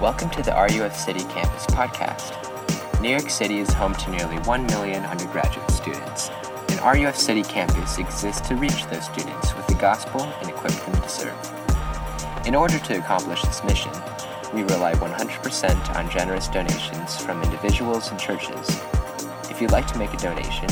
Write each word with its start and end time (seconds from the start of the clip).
Welcome 0.00 0.30
to 0.30 0.42
the 0.44 0.52
RUF 0.52 0.94
City 0.96 1.24
Campus 1.24 1.66
podcast. 1.66 2.36
New 3.02 3.08
York 3.08 3.28
City 3.28 3.58
is 3.58 3.72
home 3.72 3.96
to 3.96 4.10
nearly 4.10 4.36
1 4.36 4.66
million 4.66 5.04
undergraduate 5.04 5.68
students, 5.72 6.30
and 6.68 6.78
RUF 6.82 7.16
City 7.16 7.42
Campus 7.42 7.98
exists 7.98 8.46
to 8.46 8.54
reach 8.54 8.86
those 8.86 9.06
students 9.06 9.56
with 9.56 9.66
the 9.66 9.74
gospel 9.74 10.22
and 10.22 10.50
equip 10.50 10.72
them 10.72 11.02
to 11.02 11.08
serve. 11.08 11.36
In 12.46 12.54
order 12.54 12.78
to 12.78 12.98
accomplish 12.98 13.42
this 13.42 13.64
mission, 13.64 13.90
we 14.54 14.62
rely 14.62 14.92
100% 14.94 15.96
on 15.96 16.08
generous 16.10 16.46
donations 16.46 17.16
from 17.16 17.42
individuals 17.42 18.12
and 18.12 18.20
churches. 18.20 18.80
If 19.50 19.60
you'd 19.60 19.72
like 19.72 19.88
to 19.88 19.98
make 19.98 20.14
a 20.14 20.18
donation, 20.18 20.68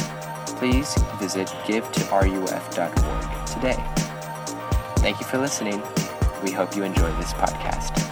please 0.57 0.95
visit 1.19 1.49
givetoruf.org 1.67 3.47
today. 3.47 4.06
Thank 4.99 5.21
you 5.21 5.27
for 5.27 5.39
listening. 5.39 5.81
We 6.43 6.51
hope 6.51 6.75
you 6.75 6.83
enjoy 6.83 7.11
this 7.17 7.33
podcast. 7.35 8.03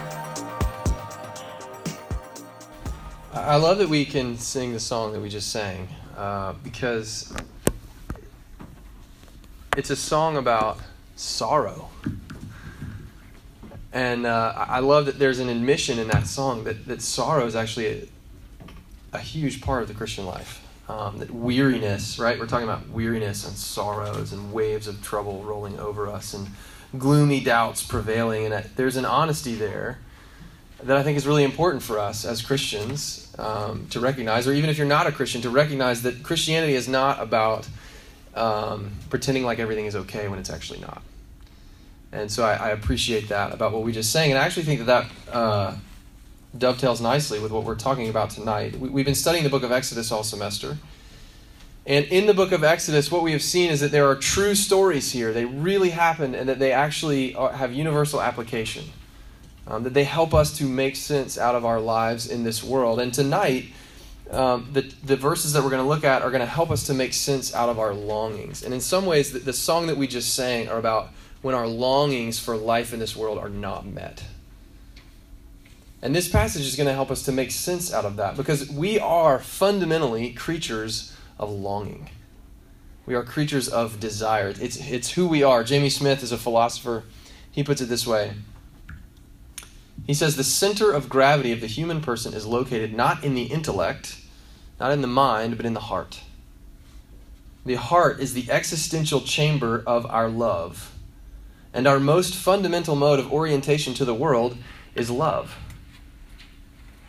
I 3.33 3.57
love 3.57 3.79
that 3.79 3.89
we 3.89 4.05
can 4.05 4.37
sing 4.37 4.71
the 4.71 4.79
song 4.79 5.11
that 5.13 5.19
we 5.19 5.27
just 5.27 5.51
sang 5.51 5.89
uh, 6.17 6.53
because 6.63 7.33
it's 9.75 9.89
a 9.89 9.95
song 9.95 10.37
about 10.37 10.79
sorrow. 11.15 11.89
And 13.91 14.25
uh, 14.25 14.53
I 14.55 14.79
love 14.79 15.05
that 15.07 15.19
there's 15.19 15.39
an 15.39 15.49
admission 15.49 15.99
in 15.99 16.07
that 16.09 16.27
song 16.27 16.63
that, 16.65 16.85
that 16.87 17.01
sorrow 17.01 17.45
is 17.45 17.55
actually 17.55 17.87
a, 17.87 18.07
a 19.13 19.19
huge 19.19 19.61
part 19.61 19.81
of 19.81 19.87
the 19.87 19.93
Christian 19.93 20.25
life. 20.25 20.61
Um, 20.87 21.17
that 21.17 21.31
weariness, 21.31 22.19
right? 22.19 22.37
We're 22.37 22.45
talking 22.45 22.67
about 22.67 22.89
weariness 22.89 23.47
and 23.47 23.57
sorrows 23.57 24.33
and 24.33 24.53
waves 24.53 24.87
of 24.87 25.01
trouble 25.01 25.43
rolling 25.43 25.79
over 25.79 26.07
us 26.07 26.33
and 26.35 26.47
gloomy 26.97 27.43
doubts 27.43 27.85
prevailing. 27.85 28.45
And 28.45 28.65
there's 28.75 28.95
an 28.95 29.05
honesty 29.05 29.55
there 29.55 29.99
that 30.83 30.97
I 30.97 31.03
think 31.03 31.17
is 31.17 31.25
really 31.25 31.43
important 31.43 31.81
for 31.83 31.99
us 31.99 32.25
as 32.25 32.41
Christians 32.41 33.33
um, 33.39 33.87
to 33.89 33.99
recognize, 33.99 34.47
or 34.47 34.53
even 34.53 34.69
if 34.69 34.77
you're 34.77 34.87
not 34.87 35.07
a 35.07 35.11
Christian, 35.11 35.41
to 35.41 35.49
recognize 35.49 36.03
that 36.03 36.23
Christianity 36.23 36.75
is 36.75 36.87
not 36.87 37.21
about 37.21 37.67
um, 38.35 38.91
pretending 39.09 39.43
like 39.45 39.59
everything 39.59 39.85
is 39.85 39.95
okay 39.95 40.27
when 40.27 40.39
it's 40.39 40.49
actually 40.49 40.79
not. 40.79 41.01
And 42.11 42.31
so 42.31 42.43
I, 42.43 42.53
I, 42.53 42.69
appreciate 42.69 43.29
that 43.29 43.53
about 43.53 43.71
what 43.71 43.83
we 43.83 43.91
just 43.91 44.11
sang. 44.11 44.29
And 44.31 44.39
I 44.39 44.45
actually 44.45 44.63
think 44.63 44.85
that 44.85 45.07
that 45.25 45.33
uh, 45.33 45.75
dovetails 46.57 47.01
nicely 47.01 47.39
with 47.39 47.51
what 47.51 47.63
we're 47.63 47.75
talking 47.75 48.09
about 48.09 48.29
tonight. 48.29 48.77
We, 48.77 48.89
we've 48.89 49.05
been 49.05 49.15
studying 49.15 49.43
the 49.43 49.49
book 49.49 49.63
of 49.63 49.71
Exodus 49.71 50.11
all 50.11 50.23
semester. 50.23 50.77
And 51.87 52.05
in 52.05 52.25
the 52.25 52.33
book 52.33 52.51
of 52.51 52.63
Exodus, 52.63 53.11
what 53.11 53.21
we 53.21 53.31
have 53.31 53.43
seen 53.43 53.69
is 53.69 53.79
that 53.81 53.91
there 53.91 54.07
are 54.09 54.15
true 54.15 54.55
stories 54.55 55.11
here. 55.11 55.31
They 55.33 55.45
really 55.45 55.91
happened 55.91 56.35
and 56.35 56.49
that 56.49 56.57
they 56.57 56.71
actually 56.71 57.35
are, 57.35 57.51
have 57.51 57.73
universal 57.73 58.21
application 58.21 58.85
um, 59.67 59.83
that 59.83 59.93
they 59.93 60.03
help 60.03 60.33
us 60.33 60.57
to 60.57 60.63
make 60.65 60.95
sense 60.95 61.37
out 61.37 61.55
of 61.55 61.65
our 61.65 61.79
lives 61.79 62.27
in 62.29 62.43
this 62.43 62.63
world. 62.63 62.99
And 62.99 63.13
tonight, 63.13 63.65
um, 64.31 64.69
the, 64.73 64.81
the 65.03 65.15
verses 65.15 65.53
that 65.53 65.63
we're 65.63 65.69
going 65.69 65.81
to 65.81 65.87
look 65.87 66.03
at 66.03 66.21
are 66.21 66.29
going 66.29 66.41
to 66.41 66.47
help 66.47 66.71
us 66.71 66.85
to 66.87 66.93
make 66.93 67.13
sense 67.13 67.53
out 67.53 67.69
of 67.69 67.79
our 67.79 67.93
longings. 67.93 68.63
And 68.63 68.73
in 68.73 68.81
some 68.81 69.05
ways, 69.05 69.31
the, 69.31 69.39
the 69.39 69.53
song 69.53 69.87
that 69.87 69.97
we 69.97 70.07
just 70.07 70.33
sang 70.33 70.67
are 70.67 70.77
about 70.77 71.09
when 71.41 71.53
our 71.53 71.67
longings 71.67 72.39
for 72.39 72.57
life 72.57 72.93
in 72.93 72.99
this 72.99 73.15
world 73.15 73.37
are 73.37 73.49
not 73.49 73.85
met. 73.85 74.23
And 76.01 76.15
this 76.15 76.27
passage 76.27 76.63
is 76.63 76.75
going 76.75 76.87
to 76.87 76.93
help 76.93 77.09
us 77.09 77.23
to 77.23 77.31
make 77.31 77.51
sense 77.51 77.93
out 77.93 78.05
of 78.05 78.15
that 78.17 78.37
because 78.37 78.69
we 78.69 78.99
are 78.99 79.39
fundamentally 79.39 80.33
creatures 80.33 81.15
of 81.37 81.49
longing. 81.49 82.09
We 83.05 83.15
are 83.15 83.23
creatures 83.23 83.67
of 83.67 83.99
desire. 83.99 84.53
It's, 84.59 84.77
it's 84.77 85.11
who 85.11 85.27
we 85.27 85.43
are. 85.43 85.63
Jamie 85.63 85.89
Smith 85.89 86.23
is 86.23 86.31
a 86.31 86.37
philosopher. 86.37 87.03
He 87.51 87.63
puts 87.63 87.81
it 87.81 87.85
this 87.85 88.07
way 88.07 88.33
he 90.05 90.13
says 90.13 90.35
the 90.35 90.43
center 90.43 90.91
of 90.91 91.09
gravity 91.09 91.51
of 91.51 91.61
the 91.61 91.67
human 91.67 92.01
person 92.01 92.33
is 92.33 92.45
located 92.45 92.93
not 92.93 93.23
in 93.23 93.33
the 93.33 93.43
intellect, 93.43 94.17
not 94.79 94.91
in 94.91 95.01
the 95.01 95.07
mind, 95.07 95.57
but 95.57 95.65
in 95.65 95.73
the 95.73 95.79
heart. 95.79 96.21
The 97.65 97.75
heart 97.75 98.19
is 98.19 98.33
the 98.33 98.51
existential 98.51 99.21
chamber 99.21 99.83
of 99.87 100.05
our 100.05 100.29
love. 100.29 100.93
And 101.73 101.87
our 101.87 101.99
most 101.99 102.35
fundamental 102.35 102.95
mode 102.95 103.19
of 103.19 103.33
orientation 103.33 103.95
to 103.95 104.05
the 104.05 104.13
world 104.13 104.57
is 104.93 105.09
love. 105.09 105.57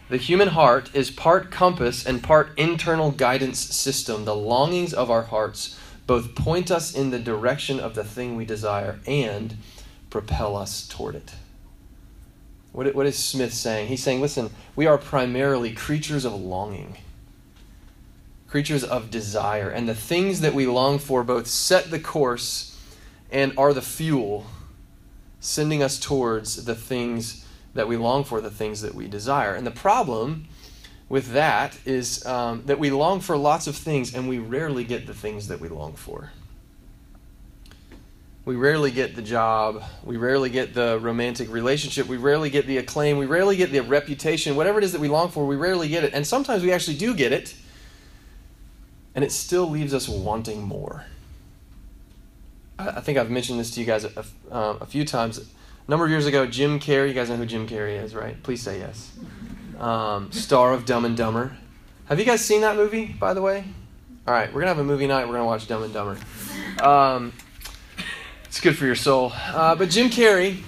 The 0.08 0.18
human 0.18 0.48
heart 0.48 0.94
is 0.94 1.10
part 1.10 1.50
compass 1.50 2.06
and 2.06 2.22
part 2.22 2.50
internal 2.56 3.10
guidance 3.10 3.58
system. 3.58 4.24
The 4.24 4.36
longings 4.36 4.94
of 4.94 5.10
our 5.10 5.24
hearts 5.24 5.78
both 6.06 6.36
point 6.36 6.70
us 6.70 6.94
in 6.94 7.10
the 7.10 7.18
direction 7.18 7.80
of 7.80 7.96
the 7.96 8.04
thing 8.04 8.36
we 8.36 8.44
desire 8.44 9.00
and 9.06 9.56
propel 10.08 10.56
us 10.56 10.86
toward 10.86 11.16
it. 11.16 11.34
What, 12.70 12.94
what 12.94 13.06
is 13.06 13.18
Smith 13.18 13.52
saying? 13.52 13.88
He's 13.88 14.02
saying, 14.02 14.20
listen, 14.20 14.50
we 14.76 14.86
are 14.86 14.98
primarily 14.98 15.72
creatures 15.72 16.24
of 16.24 16.34
longing, 16.34 16.98
creatures 18.46 18.84
of 18.84 19.10
desire. 19.10 19.70
And 19.70 19.88
the 19.88 19.94
things 19.94 20.40
that 20.42 20.54
we 20.54 20.66
long 20.66 21.00
for 21.00 21.24
both 21.24 21.48
set 21.48 21.90
the 21.90 21.98
course 21.98 22.78
and 23.32 23.52
are 23.58 23.72
the 23.72 23.82
fuel, 23.82 24.46
sending 25.40 25.82
us 25.82 25.98
towards 25.98 26.64
the 26.64 26.76
things 26.76 27.45
that 27.76 27.88
we 27.88 27.96
long 27.96 28.24
for, 28.24 28.40
the 28.40 28.50
things 28.50 28.80
that 28.82 28.94
we 28.94 29.08
desire. 29.08 29.54
And 29.54 29.66
the 29.66 29.70
problem 29.70 30.48
with 31.08 31.32
that 31.32 31.78
is 31.84 32.24
um, 32.26 32.64
that 32.66 32.78
we 32.78 32.90
long 32.90 33.20
for 33.20 33.36
lots 33.36 33.66
of 33.66 33.76
things 33.76 34.14
and 34.14 34.28
we 34.28 34.38
rarely 34.38 34.84
get 34.84 35.06
the 35.06 35.14
things 35.14 35.48
that 35.48 35.60
we 35.60 35.68
long 35.68 35.94
for. 35.94 36.30
We 38.44 38.54
rarely 38.54 38.92
get 38.92 39.16
the 39.16 39.22
job. 39.22 39.82
We 40.04 40.16
rarely 40.16 40.50
get 40.50 40.72
the 40.72 41.00
romantic 41.00 41.50
relationship. 41.50 42.06
We 42.06 42.16
rarely 42.16 42.48
get 42.48 42.66
the 42.66 42.78
acclaim. 42.78 43.18
We 43.18 43.26
rarely 43.26 43.56
get 43.56 43.72
the 43.72 43.80
reputation. 43.80 44.54
Whatever 44.54 44.78
it 44.78 44.84
is 44.84 44.92
that 44.92 45.00
we 45.00 45.08
long 45.08 45.30
for, 45.30 45.44
we 45.44 45.56
rarely 45.56 45.88
get 45.88 46.04
it. 46.04 46.14
And 46.14 46.24
sometimes 46.24 46.62
we 46.62 46.72
actually 46.72 46.96
do 46.96 47.12
get 47.12 47.32
it, 47.32 47.56
and 49.16 49.24
it 49.24 49.32
still 49.32 49.68
leaves 49.68 49.92
us 49.92 50.08
wanting 50.08 50.62
more. 50.62 51.06
I 52.78 53.00
think 53.00 53.18
I've 53.18 53.30
mentioned 53.30 53.58
this 53.58 53.72
to 53.72 53.80
you 53.80 53.86
guys 53.86 54.04
a, 54.04 54.24
a 54.52 54.86
few 54.86 55.04
times. 55.04 55.40
A 55.86 55.90
number 55.90 56.04
of 56.04 56.10
years 56.10 56.26
ago, 56.26 56.46
Jim 56.46 56.80
Carrey, 56.80 57.08
you 57.08 57.14
guys 57.14 57.30
know 57.30 57.36
who 57.36 57.46
Jim 57.46 57.68
Carrey 57.68 58.02
is, 58.02 58.12
right? 58.12 58.42
Please 58.42 58.60
say 58.60 58.80
yes. 58.80 59.12
Um, 59.78 60.32
star 60.32 60.72
of 60.72 60.84
Dumb 60.84 61.04
and 61.04 61.16
Dumber. 61.16 61.56
Have 62.06 62.18
you 62.18 62.24
guys 62.24 62.44
seen 62.44 62.62
that 62.62 62.74
movie, 62.74 63.06
by 63.06 63.34
the 63.34 63.42
way? 63.42 63.64
All 64.26 64.34
right, 64.34 64.48
we're 64.48 64.62
going 64.62 64.64
to 64.64 64.68
have 64.74 64.78
a 64.80 64.84
movie 64.84 65.06
night. 65.06 65.26
We're 65.26 65.34
going 65.34 65.42
to 65.42 65.46
watch 65.46 65.68
Dumb 65.68 65.84
and 65.84 65.94
Dumber. 65.94 66.18
Um, 66.82 67.32
it's 68.46 68.60
good 68.60 68.76
for 68.76 68.84
your 68.84 68.96
soul. 68.96 69.30
Uh, 69.34 69.76
but 69.76 69.88
Jim 69.88 70.08
Carrey, 70.10 70.60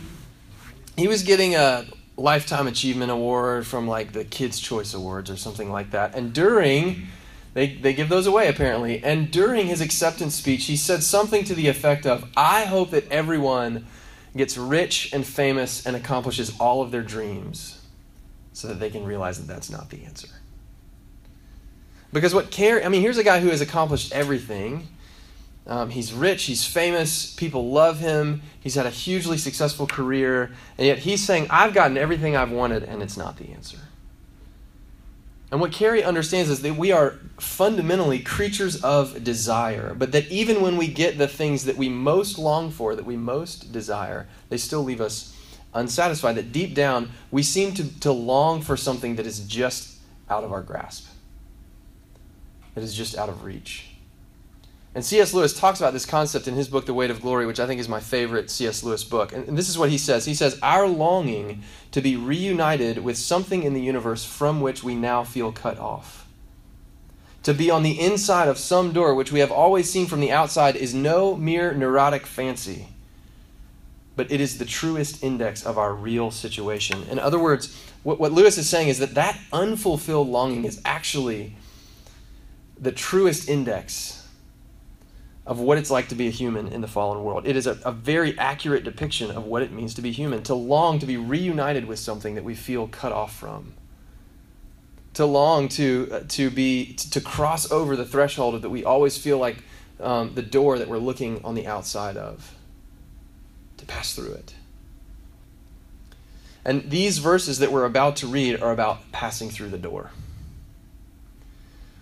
he 0.96 1.08
was 1.08 1.24
getting 1.24 1.56
a 1.56 1.84
Lifetime 2.16 2.68
Achievement 2.68 3.10
Award 3.10 3.66
from 3.66 3.88
like 3.88 4.12
the 4.12 4.24
Kids' 4.24 4.60
Choice 4.60 4.94
Awards 4.94 5.30
or 5.30 5.36
something 5.36 5.72
like 5.72 5.90
that. 5.90 6.14
And 6.14 6.32
during, 6.32 7.08
they, 7.54 7.74
they 7.74 7.92
give 7.92 8.08
those 8.08 8.28
away 8.28 8.46
apparently. 8.46 9.02
And 9.02 9.32
during 9.32 9.66
his 9.66 9.80
acceptance 9.80 10.36
speech, 10.36 10.66
he 10.66 10.76
said 10.76 11.02
something 11.02 11.42
to 11.42 11.56
the 11.56 11.66
effect 11.66 12.06
of, 12.06 12.30
I 12.36 12.66
hope 12.66 12.92
that 12.92 13.10
everyone 13.10 13.84
gets 14.36 14.56
rich 14.56 15.12
and 15.12 15.26
famous 15.26 15.86
and 15.86 15.96
accomplishes 15.96 16.58
all 16.58 16.82
of 16.82 16.90
their 16.90 17.02
dreams 17.02 17.80
so 18.52 18.68
that 18.68 18.80
they 18.80 18.90
can 18.90 19.04
realize 19.04 19.38
that 19.38 19.52
that's 19.52 19.70
not 19.70 19.90
the 19.90 20.04
answer. 20.04 20.28
Because 22.12 22.34
what 22.34 22.50
Carrey, 22.50 22.84
I 22.84 22.88
mean, 22.88 23.02
here's 23.02 23.18
a 23.18 23.24
guy 23.24 23.40
who 23.40 23.48
has 23.48 23.60
accomplished 23.60 24.12
everything 24.12 24.88
um, 25.68 25.90
he's 25.90 26.14
rich, 26.14 26.44
he's 26.44 26.64
famous, 26.64 27.34
people 27.34 27.70
love 27.70 28.00
him, 28.00 28.40
he's 28.58 28.74
had 28.74 28.86
a 28.86 28.90
hugely 28.90 29.36
successful 29.36 29.86
career, 29.86 30.50
and 30.78 30.86
yet 30.86 30.98
he's 30.98 31.22
saying, 31.22 31.46
I've 31.50 31.74
gotten 31.74 31.98
everything 31.98 32.34
I've 32.34 32.50
wanted, 32.50 32.84
and 32.84 33.02
it's 33.02 33.18
not 33.18 33.36
the 33.36 33.50
answer. 33.50 33.76
And 35.50 35.60
what 35.60 35.70
Carrey 35.70 36.04
understands 36.04 36.50
is 36.50 36.60
that 36.62 36.76
we 36.76 36.92
are 36.92 37.14
fundamentally 37.38 38.18
creatures 38.18 38.82
of 38.84 39.24
desire, 39.24 39.94
but 39.94 40.12
that 40.12 40.28
even 40.28 40.60
when 40.60 40.76
we 40.76 40.88
get 40.88 41.16
the 41.16 41.28
things 41.28 41.64
that 41.64 41.76
we 41.76 41.88
most 41.88 42.38
long 42.38 42.70
for, 42.70 42.94
that 42.94 43.06
we 43.06 43.16
most 43.16 43.72
desire, 43.72 44.26
they 44.50 44.58
still 44.58 44.82
leave 44.82 45.00
us 45.00 45.34
unsatisfied. 45.72 46.36
That 46.36 46.52
deep 46.52 46.74
down, 46.74 47.10
we 47.30 47.42
seem 47.42 47.72
to, 47.74 48.00
to 48.00 48.12
long 48.12 48.60
for 48.60 48.76
something 48.76 49.16
that 49.16 49.26
is 49.26 49.40
just 49.40 49.98
out 50.28 50.44
of 50.44 50.52
our 50.52 50.62
grasp, 50.62 51.08
that 52.74 52.84
is 52.84 52.94
just 52.94 53.16
out 53.16 53.30
of 53.30 53.44
reach. 53.44 53.86
And 54.98 55.04
C.S. 55.04 55.32
Lewis 55.32 55.56
talks 55.56 55.78
about 55.78 55.92
this 55.92 56.04
concept 56.04 56.48
in 56.48 56.56
his 56.56 56.66
book, 56.66 56.84
The 56.84 56.92
Weight 56.92 57.12
of 57.12 57.20
Glory, 57.20 57.46
which 57.46 57.60
I 57.60 57.68
think 57.68 57.80
is 57.80 57.88
my 57.88 58.00
favorite 58.00 58.50
C.S. 58.50 58.82
Lewis 58.82 59.04
book. 59.04 59.32
And, 59.32 59.56
this 59.56 59.68
is 59.68 59.78
what 59.78 59.90
he 59.90 59.96
says 59.96 60.24
He 60.24 60.34
says, 60.34 60.58
Our 60.60 60.88
longing 60.88 61.62
to 61.92 62.00
be 62.00 62.16
reunited 62.16 62.98
with 62.98 63.16
something 63.16 63.62
in 63.62 63.74
the 63.74 63.80
universe 63.80 64.24
from 64.24 64.60
which 64.60 64.82
we 64.82 64.96
now 64.96 65.22
feel 65.22 65.52
cut 65.52 65.78
off. 65.78 66.26
To 67.44 67.54
be 67.54 67.70
on 67.70 67.84
the 67.84 68.00
inside 68.00 68.48
of 68.48 68.58
some 68.58 68.92
door 68.92 69.14
which 69.14 69.30
we 69.30 69.38
have 69.38 69.52
always 69.52 69.88
seen 69.88 70.06
from 70.06 70.18
the 70.18 70.32
outside 70.32 70.74
is 70.74 70.92
no 70.94 71.36
mere 71.36 71.72
neurotic 71.74 72.26
fancy, 72.26 72.88
but 74.16 74.32
it 74.32 74.40
is 74.40 74.58
the 74.58 74.64
truest 74.64 75.22
index 75.22 75.64
of 75.64 75.78
our 75.78 75.94
real 75.94 76.32
situation. 76.32 77.04
In 77.08 77.20
other 77.20 77.38
words, 77.38 77.80
what, 78.02 78.18
what 78.18 78.32
Lewis 78.32 78.58
is 78.58 78.68
saying 78.68 78.88
is 78.88 78.98
that 78.98 79.14
that 79.14 79.38
unfulfilled 79.52 80.26
longing 80.26 80.64
is 80.64 80.82
actually 80.84 81.54
the 82.76 82.90
truest 82.90 83.48
index 83.48 84.24
of 85.48 85.58
what 85.58 85.78
it's 85.78 85.90
like 85.90 86.08
to 86.08 86.14
be 86.14 86.28
a 86.28 86.30
human 86.30 86.68
in 86.68 86.82
the 86.82 86.86
fallen 86.86 87.24
world. 87.24 87.46
It 87.46 87.56
is 87.56 87.66
a, 87.66 87.78
a, 87.82 87.90
very 87.90 88.38
accurate 88.38 88.84
depiction 88.84 89.30
of 89.30 89.46
what 89.46 89.62
it 89.62 89.72
means 89.72 89.94
to 89.94 90.02
be 90.02 90.12
human, 90.12 90.42
to 90.42 90.54
long 90.54 90.98
to 90.98 91.06
be 91.06 91.16
reunited 91.16 91.86
with 91.86 91.98
something 91.98 92.34
that 92.34 92.44
we 92.44 92.54
feel 92.54 92.86
cut 92.86 93.12
off 93.12 93.34
from. 93.34 93.72
To 95.14 95.24
long 95.24 95.68
to, 95.70 96.10
uh, 96.12 96.20
to 96.28 96.50
be 96.50 96.92
to 96.92 97.20
cross 97.22 97.72
over 97.72 97.96
the 97.96 98.04
threshold 98.04 98.60
that 98.60 98.68
we 98.68 98.84
always 98.84 99.16
feel 99.16 99.38
like 99.38 99.64
um, 100.00 100.34
the 100.34 100.42
door 100.42 100.78
that 100.78 100.86
we're 100.86 100.98
looking 100.98 101.42
on 101.42 101.54
the 101.54 101.66
outside 101.66 102.18
of. 102.18 102.54
To 103.78 103.86
pass 103.86 104.14
through 104.14 104.34
it. 104.34 104.54
And 106.62 106.90
these 106.90 107.18
verses 107.18 107.58
that 107.60 107.72
we're 107.72 107.86
about 107.86 108.16
to 108.16 108.26
read 108.26 108.60
are 108.60 108.70
about 108.70 109.12
passing 109.12 109.48
through 109.48 109.70
the 109.70 109.78
door 109.78 110.10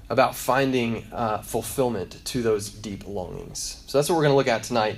about 0.08 0.34
finding 0.34 1.04
uh, 1.12 1.38
fulfillment 1.38 2.24
to 2.26 2.42
those 2.42 2.70
deep 2.70 3.06
longings. 3.06 3.82
So 3.86 3.98
that's 3.98 4.08
what 4.08 4.16
we're 4.16 4.22
going 4.22 4.32
to 4.32 4.36
look 4.36 4.48
at 4.48 4.62
tonight. 4.62 4.96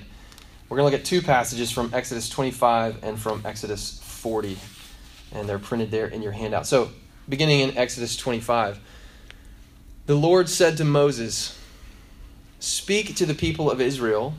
We're 0.69 0.77
going 0.77 0.91
to 0.91 0.97
look 0.97 1.01
at 1.01 1.07
two 1.07 1.23
passages 1.23 1.71
from 1.71 1.91
Exodus 1.95 2.29
25 2.29 3.03
and 3.03 3.19
from 3.19 3.41
Exodus 3.45 4.01
40, 4.03 4.59
and 5.33 5.49
they're 5.49 5.59
printed 5.59 5.91
there 5.91 6.07
in 6.07 6.21
your 6.21 6.33
handout. 6.33 6.67
So, 6.67 6.91
beginning 7.27 7.61
in 7.61 7.77
Exodus 7.79 8.17
25, 8.17 8.79
the 10.05 10.15
Lord 10.15 10.49
said 10.49 10.77
to 10.77 10.85
Moses, 10.85 11.59
Speak 12.61 13.15
to 13.17 13.25
the 13.25 13.35
people 13.35 13.71
of 13.71 13.81
Israel 13.81 14.35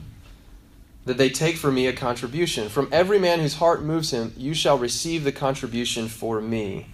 that 1.06 1.18
they 1.18 1.30
take 1.30 1.56
for 1.56 1.72
me 1.72 1.88
a 1.88 1.94
contribution. 1.94 2.70
From 2.70 2.90
every 2.92 3.18
man 3.18 3.40
whose 3.40 3.56
heart 3.56 3.82
moves 3.82 4.12
him, 4.12 4.34
you 4.38 4.54
shall 4.54 4.78
receive 4.78 5.24
the 5.24 5.32
contribution 5.32 6.08
for 6.08 6.42
me. 6.42 6.88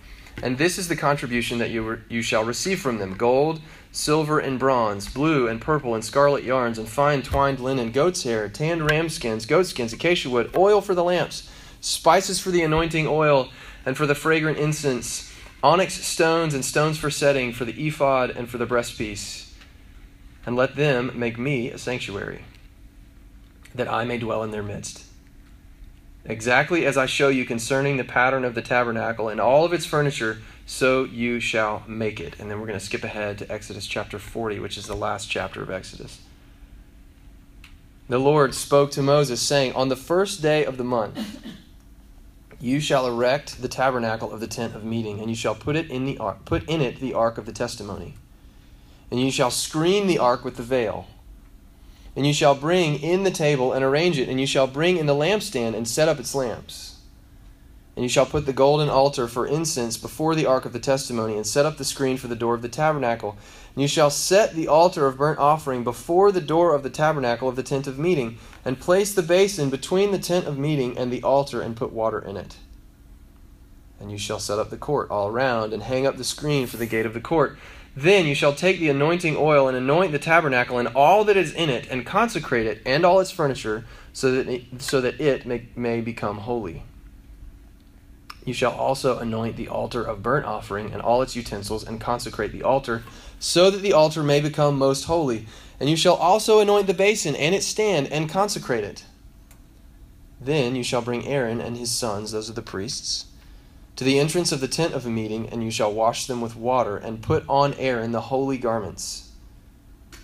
And 0.44 0.58
this 0.58 0.78
is 0.78 0.88
the 0.88 0.96
contribution 0.96 1.60
that 1.60 1.72
you, 1.72 1.90
re- 1.90 2.02
you 2.10 2.22
shall 2.22 2.44
receive 2.44 2.80
from 2.80 2.98
them 2.98 3.16
gold, 3.16 3.62
silver, 3.92 4.40
and 4.40 4.60
bronze, 4.60 5.08
blue 5.08 5.48
and 5.48 5.62
purple 5.62 5.96
and 5.96 6.04
scarlet 6.04 6.44
yarns, 6.44 6.78
and 6.78 6.88
fine 6.88 7.22
twined 7.22 7.60
linen, 7.60 7.92
goat's 7.92 8.24
hair, 8.24 8.50
tanned 8.50 8.90
ram 8.90 9.10
skins, 9.10 9.46
goat 9.46 9.66
skins, 9.66 9.94
acacia 9.94 10.30
wood, 10.30 10.52
oil 10.56 10.82
for 10.82 10.94
the 10.94 11.04
lamps, 11.04 11.50
spices 11.80 12.40
for 12.40 12.52
the 12.52 12.62
anointing 12.62 13.08
oil, 13.08 13.50
and 13.86 13.96
for 13.96 14.06
the 14.06 14.16
fragrant 14.16 14.58
incense, 14.58 15.34
onyx 15.64 15.94
stones 16.06 16.54
and 16.54 16.66
stones 16.66 16.98
for 16.98 17.10
setting, 17.10 17.54
for 17.54 17.66
the 17.66 17.88
ephod 17.88 18.30
and 18.30 18.50
for 18.50 18.58
the 18.58 18.68
breastpiece. 18.68 19.54
And 20.46 20.56
let 20.56 20.76
them 20.76 21.12
make 21.16 21.40
me 21.40 21.72
a 21.72 21.78
sanctuary, 21.78 22.44
that 23.74 23.88
I 23.88 24.04
may 24.04 24.18
dwell 24.18 24.44
in 24.44 24.52
their 24.52 24.62
midst 24.62 25.05
exactly 26.26 26.86
as 26.86 26.98
I 26.98 27.06
show 27.06 27.30
you 27.30 27.46
concerning 27.46 27.98
the 27.98 28.04
pattern 28.04 28.44
of 28.44 28.56
the 28.56 28.62
tabernacle 28.62 29.30
and 29.30 29.40
all 29.40 29.66
of 29.66 29.74
its 29.74 29.86
furniture, 29.86 30.40
so 30.66 31.04
you 31.04 31.40
shall 31.40 31.84
make 31.88 32.20
it. 32.20 32.40
And 32.40 32.50
then 32.50 32.60
we're 32.60 32.68
going 32.68 32.80
to 32.80 32.86
skip 32.86 33.04
ahead 33.04 33.38
to 33.40 33.52
Exodus 33.52 33.86
chapter 33.86 34.20
40, 34.20 34.60
which 34.60 34.78
is 34.78 34.88
the 34.88 34.96
last 34.96 35.30
chapter 35.30 35.62
of 35.62 35.70
Exodus. 35.70 36.22
The 38.08 38.20
Lord 38.20 38.54
spoke 38.54 38.92
to 38.92 39.02
Moses, 39.02 39.42
saying, 39.42 39.74
On 39.74 39.90
the 39.90 39.96
first 39.96 40.42
day 40.42 40.64
of 40.66 40.78
the 40.78 40.84
month, 40.84 41.44
you 42.60 42.80
shall 42.80 43.08
erect 43.08 43.62
the 43.62 43.68
tabernacle 43.68 44.32
of 44.32 44.40
the 44.40 44.48
tent 44.48 44.76
of 44.76 44.84
meeting, 44.84 45.20
and 45.20 45.30
you 45.30 45.36
shall 45.36 45.56
put 45.56 45.76
it 45.76 45.90
in 45.90 46.06
the 46.06 46.18
ark, 46.20 46.46
put 46.46 46.68
in 46.70 46.82
it 46.82 47.00
the 47.00 47.14
ark 47.14 47.38
of 47.38 47.46
the 47.46 47.52
testimony. 47.52 48.16
And 49.12 49.20
you 49.20 49.32
shall 49.32 49.52
screen 49.52 50.08
the 50.08 50.20
ark 50.20 50.44
with 50.44 50.58
the 50.58 50.64
veil 50.64 51.08
and 52.16 52.26
you 52.26 52.34
shall 52.34 52.56
bring 52.56 53.02
in 53.02 53.24
the 53.24 53.32
table 53.32 53.74
and 53.74 53.84
arrange 53.84 54.18
it, 54.18 54.30
and 54.30 54.40
you 54.40 54.48
shall 54.48 54.68
bring 54.68 54.98
in 54.98 55.06
the 55.06 55.16
lampstand 55.16 55.76
and 55.76 55.88
set 55.88 56.08
up 56.08 56.20
its 56.20 56.34
lamps. 56.34 56.98
And 57.96 58.04
you 58.04 58.10
shall 58.10 58.26
put 58.26 58.46
the 58.46 58.54
golden 58.54 58.90
altar 58.90 59.28
for 59.28 59.48
incense 59.48 59.96
before 59.96 60.36
the 60.36 60.46
ark 60.46 60.66
of 60.66 60.74
the 60.74 60.80
testimony, 60.80 61.36
and 61.36 61.48
set 61.48 61.66
up 61.66 61.78
the 61.78 61.86
screen 61.86 62.18
for 62.18 62.28
the 62.28 62.36
door 62.36 62.54
of 62.54 62.62
the 62.62 62.70
tabernacle. 62.70 63.38
And 63.74 63.82
you 63.82 63.88
shall 63.88 64.10
set 64.10 64.54
the 64.54 64.68
altar 64.68 65.08
of 65.08 65.18
burnt 65.18 65.40
offering 65.40 65.84
before 65.84 66.32
the 66.32 66.42
door 66.42 66.74
of 66.74 66.84
the 66.84 66.90
tabernacle 66.90 67.48
of 67.48 67.56
the 67.56 67.64
tent 67.64 67.88
of 67.88 68.00
meeting, 68.00 68.38
and 68.64 68.80
place 68.80 69.14
the 69.14 69.22
basin 69.22 69.70
between 69.70 70.12
the 70.12 70.20
tent 70.20 70.46
of 70.46 70.58
meeting 70.58 70.98
and 70.98 71.12
the 71.12 71.24
altar, 71.24 71.62
and 71.62 71.76
put 71.76 71.94
water 71.94 72.20
in 72.20 72.36
it. 72.36 72.58
And 74.00 74.12
you 74.12 74.18
shall 74.18 74.40
set 74.40 74.60
up 74.60 74.70
the 74.70 74.78
court 74.78 75.10
all 75.10 75.30
around, 75.30 75.74
and 75.74 75.84
hang 75.84 76.06
up 76.06 76.18
the 76.18 76.26
screen 76.26 76.68
for 76.68 76.76
the 76.76 76.86
gate 76.86 77.06
of 77.06 77.14
the 77.14 77.22
court. 77.22 77.58
Then 77.96 78.26
you 78.26 78.36
shall 78.36 78.54
take 78.54 78.80
the 78.80 78.90
anointing 78.90 79.38
oil 79.38 79.70
and 79.70 79.78
anoint 79.78 80.12
the 80.12 80.20
tabernacle 80.20 80.78
and 80.78 80.90
all 80.90 81.24
that 81.24 81.38
is 81.38 81.54
in 81.54 81.70
it, 81.70 81.88
and 81.90 82.06
consecrate 82.06 82.68
it 82.68 82.82
and 82.86 83.06
all 83.06 83.22
its 83.22 83.32
furniture, 83.32 83.86
so 84.12 84.32
that 84.32 84.50
it, 84.50 84.82
so 84.82 85.00
that 85.00 85.20
it 85.22 85.46
may, 85.46 85.68
may 85.76 86.02
become 86.02 86.40
holy. 86.40 86.84
You 88.44 88.54
shall 88.54 88.74
also 88.74 89.18
anoint 89.18 89.56
the 89.56 89.70
altar 89.70 90.04
of 90.04 90.22
burnt 90.22 90.46
offering 90.46 90.92
and 90.92 91.02
all 91.02 91.22
its 91.22 91.36
utensils, 91.36 91.86
and 91.86 92.02
consecrate 92.02 92.52
the 92.52 92.64
altar, 92.64 93.04
so 93.40 93.72
that 93.72 93.82
the 93.82 93.94
altar 93.94 94.24
may 94.24 94.42
become 94.42 94.78
most 94.78 95.06
holy. 95.06 95.48
And 95.80 95.90
you 95.90 95.96
shall 95.96 96.16
also 96.16 96.60
anoint 96.60 96.88
the 96.88 96.94
basin 96.94 97.36
and 97.36 97.56
its 97.56 97.66
stand, 97.66 98.12
and 98.12 98.30
consecrate 98.30 98.84
it. 98.84 99.06
Then 100.40 100.76
you 100.76 100.84
shall 100.84 101.02
bring 101.02 101.26
Aaron 101.26 101.62
and 101.62 101.78
his 101.78 101.92
sons, 101.92 102.34
those 102.34 102.50
are 102.50 102.54
the 102.54 102.62
priests 102.62 103.28
to 103.96 104.04
the 104.04 104.20
entrance 104.20 104.52
of 104.52 104.60
the 104.60 104.68
tent 104.68 104.94
of 104.94 105.06
meeting, 105.06 105.48
and 105.50 105.64
you 105.64 105.72
shall 105.72 105.94
wash 105.94 106.28
them 106.28 106.42
with 106.42 106.56
water, 106.56 106.98
and 106.98 107.22
put 107.22 107.46
on 107.48 107.74
Aaron 107.76 108.12
the 108.12 108.22
holy 108.22 108.58
garments. 108.58 109.32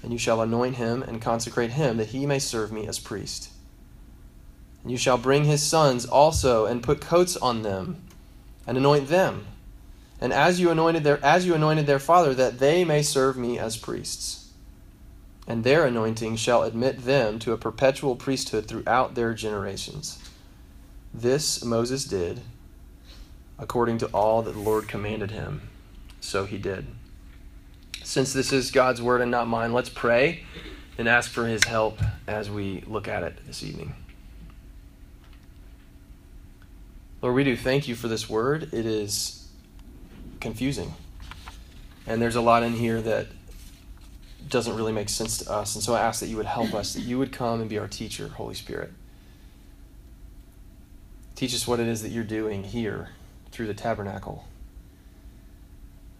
And 0.03 0.11
you 0.11 0.17
shall 0.17 0.41
anoint 0.41 0.75
him 0.75 1.03
and 1.03 1.21
consecrate 1.21 1.71
him, 1.71 1.97
that 1.97 2.09
he 2.09 2.25
may 2.25 2.39
serve 2.39 2.71
me 2.71 2.87
as 2.87 2.99
priest. 2.99 3.51
And 4.81 4.91
you 4.91 4.97
shall 4.97 5.17
bring 5.17 5.45
his 5.45 5.63
sons 5.63 6.05
also, 6.05 6.65
and 6.65 6.83
put 6.83 6.99
coats 6.99 7.37
on 7.37 7.61
them, 7.61 8.03
and 8.67 8.77
anoint 8.77 9.07
them. 9.07 9.45
And 10.19 10.33
as 10.33 10.59
you 10.59 10.69
anointed 10.69 11.03
their 11.03 11.23
as 11.23 11.45
you 11.45 11.55
anointed 11.55 11.87
their 11.87 11.99
father, 11.99 12.33
that 12.35 12.59
they 12.59 12.83
may 12.83 13.01
serve 13.01 13.37
me 13.37 13.57
as 13.57 13.77
priests. 13.77 14.51
And 15.47 15.63
their 15.63 15.85
anointing 15.85 16.35
shall 16.35 16.63
admit 16.63 17.05
them 17.05 17.39
to 17.39 17.53
a 17.53 17.57
perpetual 17.57 18.15
priesthood 18.15 18.67
throughout 18.67 19.15
their 19.15 19.33
generations. 19.33 20.19
This 21.13 21.63
Moses 21.63 22.05
did 22.05 22.41
according 23.61 23.99
to 23.99 24.07
all 24.07 24.41
that 24.41 24.53
the 24.53 24.59
Lord 24.59 24.87
commanded 24.87 25.31
him. 25.31 25.69
So 26.19 26.45
he 26.45 26.57
did. 26.57 26.87
Since 28.03 28.33
this 28.33 28.51
is 28.51 28.71
God's 28.71 29.01
word 29.01 29.21
and 29.21 29.29
not 29.29 29.47
mine, 29.47 29.71
let's 29.71 29.89
pray 29.89 30.43
and 30.97 31.07
ask 31.07 31.29
for 31.29 31.45
his 31.45 31.63
help 31.63 31.99
as 32.27 32.49
we 32.49 32.83
look 32.87 33.07
at 33.07 33.23
it 33.23 33.37
this 33.45 33.63
evening. 33.63 33.93
Lord, 37.21 37.35
we 37.35 37.43
do 37.43 37.55
thank 37.55 37.87
you 37.87 37.93
for 37.93 38.07
this 38.07 38.27
word. 38.27 38.73
It 38.73 38.87
is 38.87 39.47
confusing. 40.39 40.95
And 42.07 42.19
there's 42.19 42.35
a 42.35 42.41
lot 42.41 42.63
in 42.63 42.73
here 42.73 42.99
that 42.99 43.27
doesn't 44.49 44.75
really 44.75 44.91
make 44.91 45.07
sense 45.07 45.37
to 45.37 45.51
us. 45.51 45.75
And 45.75 45.83
so 45.83 45.93
I 45.93 46.01
ask 46.01 46.19
that 46.19 46.27
you 46.27 46.37
would 46.37 46.47
help 46.47 46.73
us, 46.73 46.93
that 46.95 47.01
you 47.01 47.19
would 47.19 47.31
come 47.31 47.61
and 47.61 47.69
be 47.69 47.77
our 47.77 47.87
teacher, 47.87 48.29
Holy 48.29 48.55
Spirit. 48.55 48.91
Teach 51.35 51.53
us 51.53 51.67
what 51.67 51.79
it 51.79 51.87
is 51.87 52.01
that 52.01 52.09
you're 52.09 52.23
doing 52.23 52.63
here 52.63 53.09
through 53.51 53.67
the 53.67 53.73
tabernacle, 53.73 54.45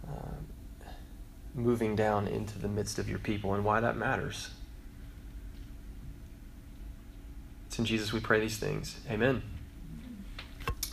uh, 0.07 0.35
moving 1.55 1.95
down 1.95 2.27
into 2.27 2.59
the 2.59 2.67
midst 2.67 3.00
of 3.00 3.09
your 3.09 3.19
people, 3.19 3.53
and 3.53 3.63
why 3.63 3.79
that 3.79 3.97
matters. 3.97 4.50
It's 7.67 7.79
in 7.79 7.85
Jesus 7.85 8.11
we 8.11 8.19
pray 8.19 8.39
these 8.39 8.57
things. 8.57 9.00
Amen. 9.09 9.41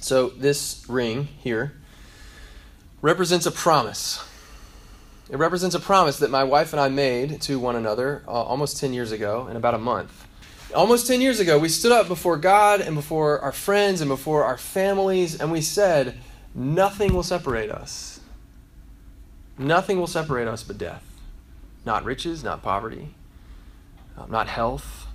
So, 0.00 0.28
this 0.28 0.84
ring 0.88 1.24
here 1.38 1.72
represents 3.02 3.46
a 3.46 3.50
promise. 3.50 4.24
It 5.28 5.36
represents 5.36 5.74
a 5.74 5.80
promise 5.80 6.18
that 6.20 6.30
my 6.30 6.44
wife 6.44 6.72
and 6.72 6.80
I 6.80 6.88
made 6.88 7.40
to 7.42 7.58
one 7.58 7.76
another 7.76 8.22
uh, 8.26 8.30
almost 8.30 8.78
10 8.78 8.92
years 8.92 9.12
ago 9.12 9.48
in 9.48 9.56
about 9.56 9.74
a 9.74 9.78
month. 9.78 10.26
Almost 10.74 11.06
10 11.06 11.20
years 11.20 11.40
ago, 11.40 11.58
we 11.58 11.68
stood 11.68 11.92
up 11.92 12.08
before 12.08 12.36
God 12.36 12.80
and 12.80 12.94
before 12.94 13.40
our 13.40 13.52
friends 13.52 14.00
and 14.00 14.08
before 14.08 14.44
our 14.44 14.56
families, 14.56 15.40
and 15.40 15.50
we 15.50 15.60
said, 15.60 16.18
Nothing 16.54 17.14
will 17.14 17.22
separate 17.22 17.70
us. 17.70 18.20
Nothing 19.56 19.98
will 19.98 20.06
separate 20.06 20.48
us 20.48 20.62
but 20.62 20.78
death. 20.78 21.04
Not 21.84 22.04
riches, 22.04 22.44
not 22.44 22.62
poverty, 22.62 23.14
um, 24.16 24.30
not 24.30 24.48
health, 24.48 25.06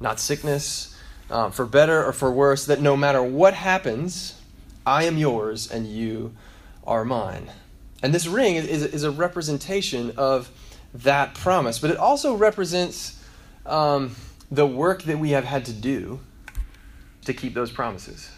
not 0.00 0.18
sickness, 0.20 0.96
um, 1.30 1.52
for 1.52 1.66
better 1.66 2.04
or 2.04 2.12
for 2.12 2.30
worse, 2.30 2.66
that 2.66 2.80
no 2.80 2.96
matter 2.96 3.22
what 3.22 3.54
happens, 3.54 4.40
I 4.84 5.04
am 5.04 5.18
yours 5.18 5.70
and 5.70 5.86
you 5.86 6.34
are 6.86 7.04
mine. 7.04 7.50
And 8.02 8.14
this 8.14 8.26
ring 8.26 8.54
is, 8.54 8.66
is 8.66 9.02
a 9.02 9.10
representation 9.10 10.12
of 10.16 10.50
that 10.94 11.34
promise, 11.34 11.78
but 11.78 11.90
it 11.90 11.96
also 11.96 12.34
represents 12.34 13.22
um, 13.64 14.14
the 14.50 14.66
work 14.66 15.02
that 15.04 15.18
we 15.18 15.30
have 15.30 15.44
had 15.44 15.64
to 15.66 15.72
do 15.72 16.20
to 17.24 17.34
keep 17.34 17.54
those 17.54 17.72
promises 17.72 18.30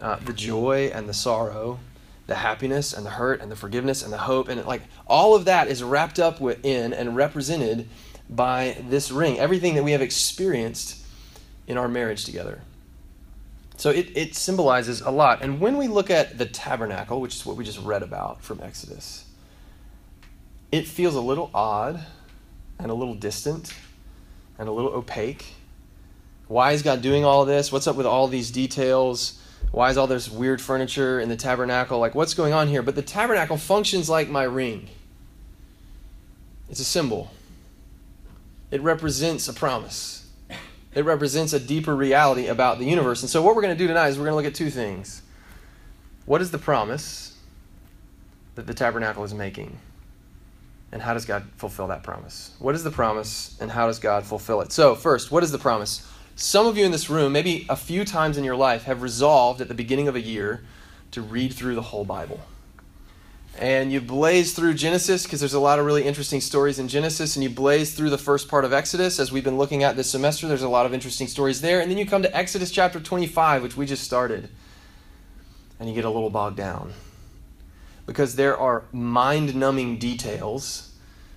uh, 0.00 0.16
the 0.16 0.32
joy 0.32 0.90
and 0.92 1.08
the 1.08 1.14
sorrow, 1.14 1.78
the 2.26 2.36
happiness 2.36 2.92
and 2.92 3.06
the 3.06 3.10
hurt 3.10 3.40
and 3.40 3.50
the 3.50 3.56
forgiveness 3.56 4.02
and 4.02 4.12
the 4.12 4.18
hope 4.18 4.48
and 4.48 4.64
like 4.66 4.82
all 5.06 5.34
of 5.34 5.44
that 5.44 5.68
is 5.68 5.82
wrapped 5.82 6.18
up 6.18 6.40
within 6.40 6.92
and 6.92 7.16
represented 7.16 7.88
by 8.28 8.76
this 8.88 9.10
ring. 9.10 9.38
Everything 9.38 9.74
that 9.76 9.84
we 9.84 9.92
have 9.92 10.02
experienced 10.02 11.04
in 11.66 11.78
our 11.78 11.88
marriage 11.88 12.24
together. 12.24 12.60
So 13.76 13.90
it, 13.90 14.10
it 14.16 14.34
symbolizes 14.34 15.02
a 15.02 15.10
lot. 15.10 15.42
And 15.42 15.60
when 15.60 15.76
we 15.76 15.86
look 15.86 16.10
at 16.10 16.38
the 16.38 16.46
tabernacle, 16.46 17.20
which 17.20 17.34
is 17.34 17.44
what 17.44 17.56
we 17.56 17.64
just 17.64 17.80
read 17.80 18.02
about 18.02 18.42
from 18.42 18.60
Exodus, 18.62 19.26
it 20.72 20.86
feels 20.86 21.14
a 21.14 21.20
little 21.20 21.50
odd 21.54 22.00
and 22.78 22.90
a 22.90 22.94
little 22.94 23.14
distant 23.14 23.72
and 24.58 24.68
a 24.68 24.72
little 24.72 24.90
opaque. 24.90 25.44
Why 26.48 26.72
is 26.72 26.82
God 26.82 27.02
doing 27.02 27.24
all 27.24 27.44
this? 27.44 27.70
What's 27.70 27.86
up 27.86 27.96
with 27.96 28.06
all 28.06 28.28
these 28.28 28.50
details? 28.50 29.40
Why 29.72 29.90
is 29.90 29.98
all 29.98 30.06
this 30.06 30.30
weird 30.30 30.60
furniture 30.60 31.20
in 31.20 31.28
the 31.28 31.36
tabernacle? 31.36 31.98
Like, 31.98 32.14
what's 32.14 32.34
going 32.34 32.52
on 32.52 32.68
here? 32.68 32.82
But 32.82 32.94
the 32.94 33.02
tabernacle 33.02 33.56
functions 33.56 34.08
like 34.08 34.28
my 34.28 34.44
ring 34.44 34.88
it's 36.68 36.80
a 36.80 36.84
symbol, 36.84 37.30
it 38.70 38.80
represents 38.80 39.48
a 39.48 39.52
promise, 39.52 40.28
it 40.94 41.04
represents 41.04 41.52
a 41.52 41.60
deeper 41.60 41.94
reality 41.94 42.48
about 42.48 42.78
the 42.78 42.84
universe. 42.84 43.22
And 43.22 43.30
so, 43.30 43.42
what 43.42 43.54
we're 43.54 43.62
going 43.62 43.74
to 43.74 43.78
do 43.78 43.86
tonight 43.86 44.08
is 44.08 44.18
we're 44.18 44.24
going 44.24 44.32
to 44.32 44.36
look 44.36 44.46
at 44.46 44.54
two 44.54 44.70
things. 44.70 45.22
What 46.24 46.42
is 46.42 46.50
the 46.50 46.58
promise 46.58 47.38
that 48.56 48.66
the 48.66 48.74
tabernacle 48.74 49.22
is 49.22 49.32
making? 49.32 49.78
And 50.90 51.02
how 51.02 51.14
does 51.14 51.24
God 51.24 51.44
fulfill 51.56 51.88
that 51.88 52.02
promise? 52.02 52.54
What 52.58 52.74
is 52.74 52.82
the 52.82 52.90
promise 52.90 53.56
and 53.60 53.70
how 53.70 53.86
does 53.86 53.98
God 53.98 54.24
fulfill 54.24 54.60
it? 54.60 54.72
So, 54.72 54.94
first, 54.94 55.30
what 55.30 55.42
is 55.44 55.52
the 55.52 55.58
promise? 55.58 56.10
Some 56.38 56.66
of 56.66 56.76
you 56.76 56.84
in 56.84 56.92
this 56.92 57.08
room, 57.08 57.32
maybe 57.32 57.64
a 57.66 57.76
few 57.76 58.04
times 58.04 58.36
in 58.36 58.44
your 58.44 58.56
life, 58.56 58.84
have 58.84 59.00
resolved 59.00 59.62
at 59.62 59.68
the 59.68 59.74
beginning 59.74 60.06
of 60.06 60.14
a 60.14 60.20
year 60.20 60.62
to 61.12 61.22
read 61.22 61.54
through 61.54 61.74
the 61.74 61.82
whole 61.82 62.04
Bible. 62.04 62.40
And 63.58 63.90
you 63.90 64.02
blaze 64.02 64.52
through 64.52 64.74
Genesis 64.74 65.22
because 65.22 65.40
there's 65.40 65.54
a 65.54 65.60
lot 65.60 65.78
of 65.78 65.86
really 65.86 66.04
interesting 66.04 66.42
stories 66.42 66.78
in 66.78 66.88
Genesis, 66.88 67.36
and 67.36 67.42
you 67.42 67.48
blaze 67.48 67.94
through 67.94 68.10
the 68.10 68.18
first 68.18 68.48
part 68.48 68.66
of 68.66 68.74
Exodus 68.74 69.18
as 69.18 69.32
we've 69.32 69.44
been 69.44 69.56
looking 69.56 69.82
at 69.82 69.96
this 69.96 70.10
semester. 70.10 70.46
There's 70.46 70.60
a 70.60 70.68
lot 70.68 70.84
of 70.84 70.92
interesting 70.92 71.26
stories 71.26 71.62
there. 71.62 71.80
And 71.80 71.90
then 71.90 71.96
you 71.96 72.04
come 72.04 72.20
to 72.20 72.36
Exodus 72.36 72.70
chapter 72.70 73.00
25, 73.00 73.62
which 73.62 73.78
we 73.78 73.86
just 73.86 74.04
started, 74.04 74.50
and 75.80 75.88
you 75.88 75.94
get 75.94 76.04
a 76.04 76.10
little 76.10 76.28
bogged 76.28 76.58
down 76.58 76.92
because 78.04 78.36
there 78.36 78.58
are 78.58 78.84
mind 78.92 79.54
numbing 79.54 79.98
details 79.98 80.92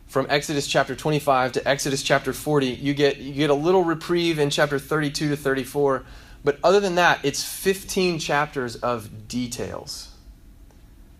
from 0.10 0.26
Exodus 0.28 0.66
chapter 0.68 0.96
25 0.96 1.52
to 1.54 1.68
Exodus 1.68 2.02
chapter 2.02 2.34
40. 2.34 2.66
You 2.66 2.96
get, 2.96 3.18
you 3.18 3.32
get 3.32 3.52
a 3.52 3.54
little 3.54 3.84
reprieve 3.84 4.40
in 4.40 4.50
chapter 4.50 4.80
32 4.80 5.30
to 5.30 5.38
34. 5.38 6.04
But 6.44 6.58
other 6.64 6.80
than 6.80 6.96
that, 6.96 7.20
it's 7.24 7.44
15 7.44 8.18
chapters 8.18 8.76
of 8.78 9.28
details 9.28 10.10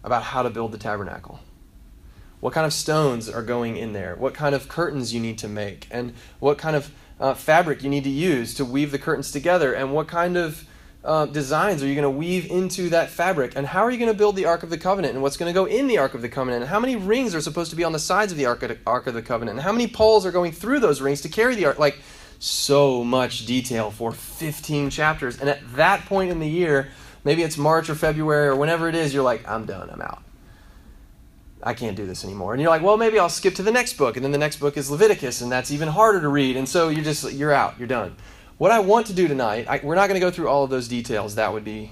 about 0.04 0.24
how 0.24 0.42
to 0.42 0.50
build 0.50 0.72
the 0.72 0.80
tabernacle. 0.80 1.40
What 2.40 2.54
kind 2.54 2.66
of 2.66 2.74
stones 2.74 3.30
are 3.30 3.44
going 3.44 3.78
in 3.78 3.94
there? 3.94 4.16
What 4.16 4.34
kind 4.34 4.56
of 4.56 4.68
curtains 4.68 5.14
you 5.14 5.20
need 5.20 5.38
to 5.40 5.48
make? 5.48 5.88
And 5.92 6.14
what 6.40 6.58
kind 6.58 6.76
of 6.76 6.92
uh, 7.20 7.36
fabric 7.36 7.84
you 7.84 7.90
need 7.90 8.06
to 8.06 8.10
use 8.10 8.56
to 8.56 8.66
weave 8.66 8.92
the 8.92 8.98
curtains 8.98 9.32
together? 9.32 9.72
And 9.72 9.94
what 9.94 10.08
kind 10.08 10.36
of 10.36 10.66
uh, 11.04 11.26
designs 11.26 11.82
are 11.82 11.88
you 11.88 11.96
going 11.96 12.04
to 12.04 12.10
weave 12.10 12.50
into 12.52 12.90
that 12.90 13.10
fabric? 13.10 13.54
And 13.56 13.66
how 13.66 13.84
are 13.84 13.92
you 13.92 13.98
going 13.98 14.12
to 14.12 14.18
build 14.18 14.36
the 14.36 14.46
Ark 14.46 14.64
of 14.64 14.70
the 14.70 14.78
Covenant? 14.78 15.14
And 15.14 15.24
what's 15.24 15.38
going 15.38 15.50
to 15.50 15.54
go 15.54 15.66
in 15.66 15.88
the 15.88 15.98
Ark 15.98 16.14
of 16.14 16.22
the 16.22 16.30
Covenant? 16.30 16.64
And 16.64 16.70
how 16.70 16.80
many 16.80 16.96
rings 16.96 17.34
are 17.34 17.42
supposed 17.42 17.70
to 17.70 17.78
be 17.78 17.84
on 17.84 17.94
the 17.94 18.00
sides 18.00 18.32
of 18.32 18.38
the 18.38 18.46
Ark 18.46 18.64
of, 18.64 18.78
Ark 18.86 19.08
of 19.08 19.14
the 19.14 19.22
Covenant? 19.22 19.58
And 19.58 19.64
how 19.64 19.72
many 19.72 19.88
poles 19.88 20.26
are 20.26 20.32
going 20.32 20.52
through 20.52 20.80
those 20.80 21.02
rings 21.02 21.22
to 21.22 21.30
carry 21.30 21.56
the 21.56 21.66
Ark? 21.66 21.80
Like, 21.80 22.00
so 22.40 23.04
much 23.04 23.46
detail 23.46 23.92
for 23.92 24.12
15 24.12 24.90
chapters. 24.90 25.40
And 25.40 25.50
at 25.50 25.76
that 25.76 26.06
point 26.06 26.32
in 26.32 26.40
the 26.40 26.48
year, 26.48 26.90
maybe 27.24 27.44
it's 27.44 27.58
March 27.58 27.90
or 27.90 27.96
February 27.96 28.48
or 28.48 28.56
whenever 28.56 28.88
it 28.88 28.96
is, 28.96 29.14
you're 29.14 29.24
like, 29.24 29.48
I'm 29.48 29.66
done, 29.66 29.90
I'm 29.90 30.02
out. 30.02 30.24
I 31.62 31.74
can't 31.74 31.98
do 31.98 32.06
this 32.06 32.24
anymore. 32.24 32.54
And 32.54 32.62
you're 32.62 32.72
like, 32.72 32.82
well, 32.82 32.96
maybe 32.96 33.20
I'll 33.20 33.28
skip 33.28 33.56
to 33.56 33.64
the 33.64 33.72
next 33.72 33.98
book. 33.98 34.16
And 34.16 34.24
then 34.24 34.32
the 34.32 34.38
next 34.38 34.58
book 34.58 34.78
is 34.78 34.90
Leviticus, 34.90 35.42
and 35.42 35.52
that's 35.52 35.72
even 35.72 35.90
harder 35.90 36.22
to 36.22 36.30
read. 36.30 36.56
And 36.56 36.68
so 36.68 36.88
you're 36.88 37.04
just, 37.04 37.34
you're 37.34 37.52
out, 37.52 37.78
you're 37.78 37.88
done. 37.88 38.16
What 38.60 38.72
I 38.72 38.80
want 38.80 39.08
to 39.08 39.14
do 39.14 39.30
tonight, 39.30 39.68
I, 39.70 39.80
we're 39.82 39.96
not 39.96 40.08
going 40.08 40.20
to 40.20 40.26
go 40.26 40.30
through 40.30 40.50
all 40.50 40.66
of 40.66 40.70
those 40.70 40.90
details. 40.90 41.36
That 41.36 41.54
would 41.54 41.64
be 41.64 41.92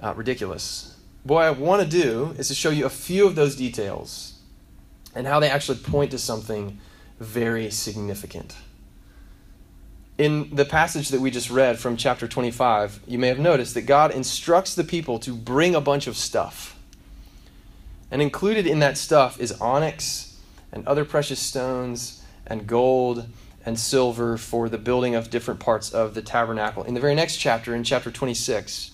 uh, 0.00 0.14
ridiculous. 0.16 0.96
What 1.22 1.44
I 1.44 1.50
want 1.50 1.82
to 1.82 1.88
do 1.88 2.34
is 2.38 2.48
to 2.48 2.54
show 2.54 2.70
you 2.70 2.86
a 2.86 2.90
few 2.90 3.26
of 3.26 3.34
those 3.34 3.54
details 3.54 4.38
and 5.14 5.26
how 5.26 5.38
they 5.38 5.50
actually 5.50 5.76
point 5.76 6.10
to 6.12 6.18
something 6.18 6.78
very 7.20 7.70
significant. 7.70 8.56
In 10.16 10.56
the 10.56 10.64
passage 10.64 11.10
that 11.10 11.20
we 11.20 11.30
just 11.30 11.50
read 11.50 11.78
from 11.78 11.98
chapter 11.98 12.26
25, 12.26 13.00
you 13.06 13.18
may 13.18 13.28
have 13.28 13.38
noticed 13.38 13.74
that 13.74 13.82
God 13.82 14.12
instructs 14.12 14.74
the 14.74 14.84
people 14.84 15.18
to 15.18 15.34
bring 15.34 15.74
a 15.74 15.80
bunch 15.82 16.06
of 16.06 16.16
stuff. 16.16 16.74
And 18.10 18.22
included 18.22 18.66
in 18.66 18.78
that 18.78 18.96
stuff 18.96 19.38
is 19.38 19.52
onyx 19.60 20.40
and 20.72 20.88
other 20.88 21.04
precious 21.04 21.38
stones 21.38 22.22
and 22.46 22.66
gold 22.66 23.26
and 23.64 23.78
silver 23.78 24.36
for 24.36 24.68
the 24.68 24.78
building 24.78 25.14
of 25.14 25.30
different 25.30 25.60
parts 25.60 25.92
of 25.92 26.14
the 26.14 26.22
tabernacle. 26.22 26.82
In 26.82 26.94
the 26.94 27.00
very 27.00 27.14
next 27.14 27.36
chapter, 27.36 27.74
in 27.74 27.84
chapter 27.84 28.10
26, 28.10 28.92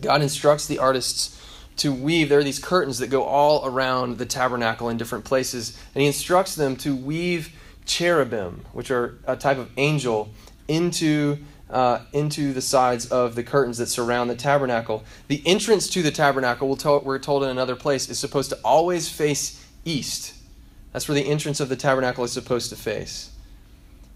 God 0.00 0.22
instructs 0.22 0.66
the 0.66 0.78
artists 0.78 1.40
to 1.76 1.92
weave. 1.92 2.28
There 2.28 2.38
are 2.38 2.44
these 2.44 2.58
curtains 2.58 2.98
that 2.98 3.08
go 3.08 3.24
all 3.24 3.66
around 3.66 4.18
the 4.18 4.26
tabernacle 4.26 4.88
in 4.88 4.96
different 4.96 5.24
places, 5.24 5.78
and 5.94 6.02
He 6.02 6.06
instructs 6.06 6.54
them 6.54 6.76
to 6.76 6.94
weave 6.94 7.50
cherubim, 7.84 8.64
which 8.72 8.90
are 8.90 9.18
a 9.26 9.36
type 9.36 9.58
of 9.58 9.70
angel, 9.76 10.30
into. 10.68 11.38
Uh, 11.70 12.02
into 12.12 12.52
the 12.52 12.60
sides 12.60 13.06
of 13.06 13.34
the 13.34 13.42
curtains 13.42 13.78
that 13.78 13.86
surround 13.86 14.28
the 14.28 14.36
tabernacle. 14.36 15.02
The 15.26 15.42
entrance 15.46 15.88
to 15.88 16.02
the 16.02 16.10
tabernacle, 16.10 16.68
we'll 16.68 16.76
tell, 16.76 17.00
we're 17.00 17.18
told 17.18 17.42
in 17.42 17.48
another 17.48 17.74
place, 17.74 18.08
is 18.08 18.18
supposed 18.18 18.50
to 18.50 18.58
always 18.62 19.08
face 19.08 19.66
east. 19.84 20.34
That's 20.92 21.08
where 21.08 21.16
the 21.16 21.28
entrance 21.28 21.58
of 21.60 21.70
the 21.70 21.74
tabernacle 21.74 22.22
is 22.22 22.32
supposed 22.32 22.68
to 22.68 22.76
face. 22.76 23.33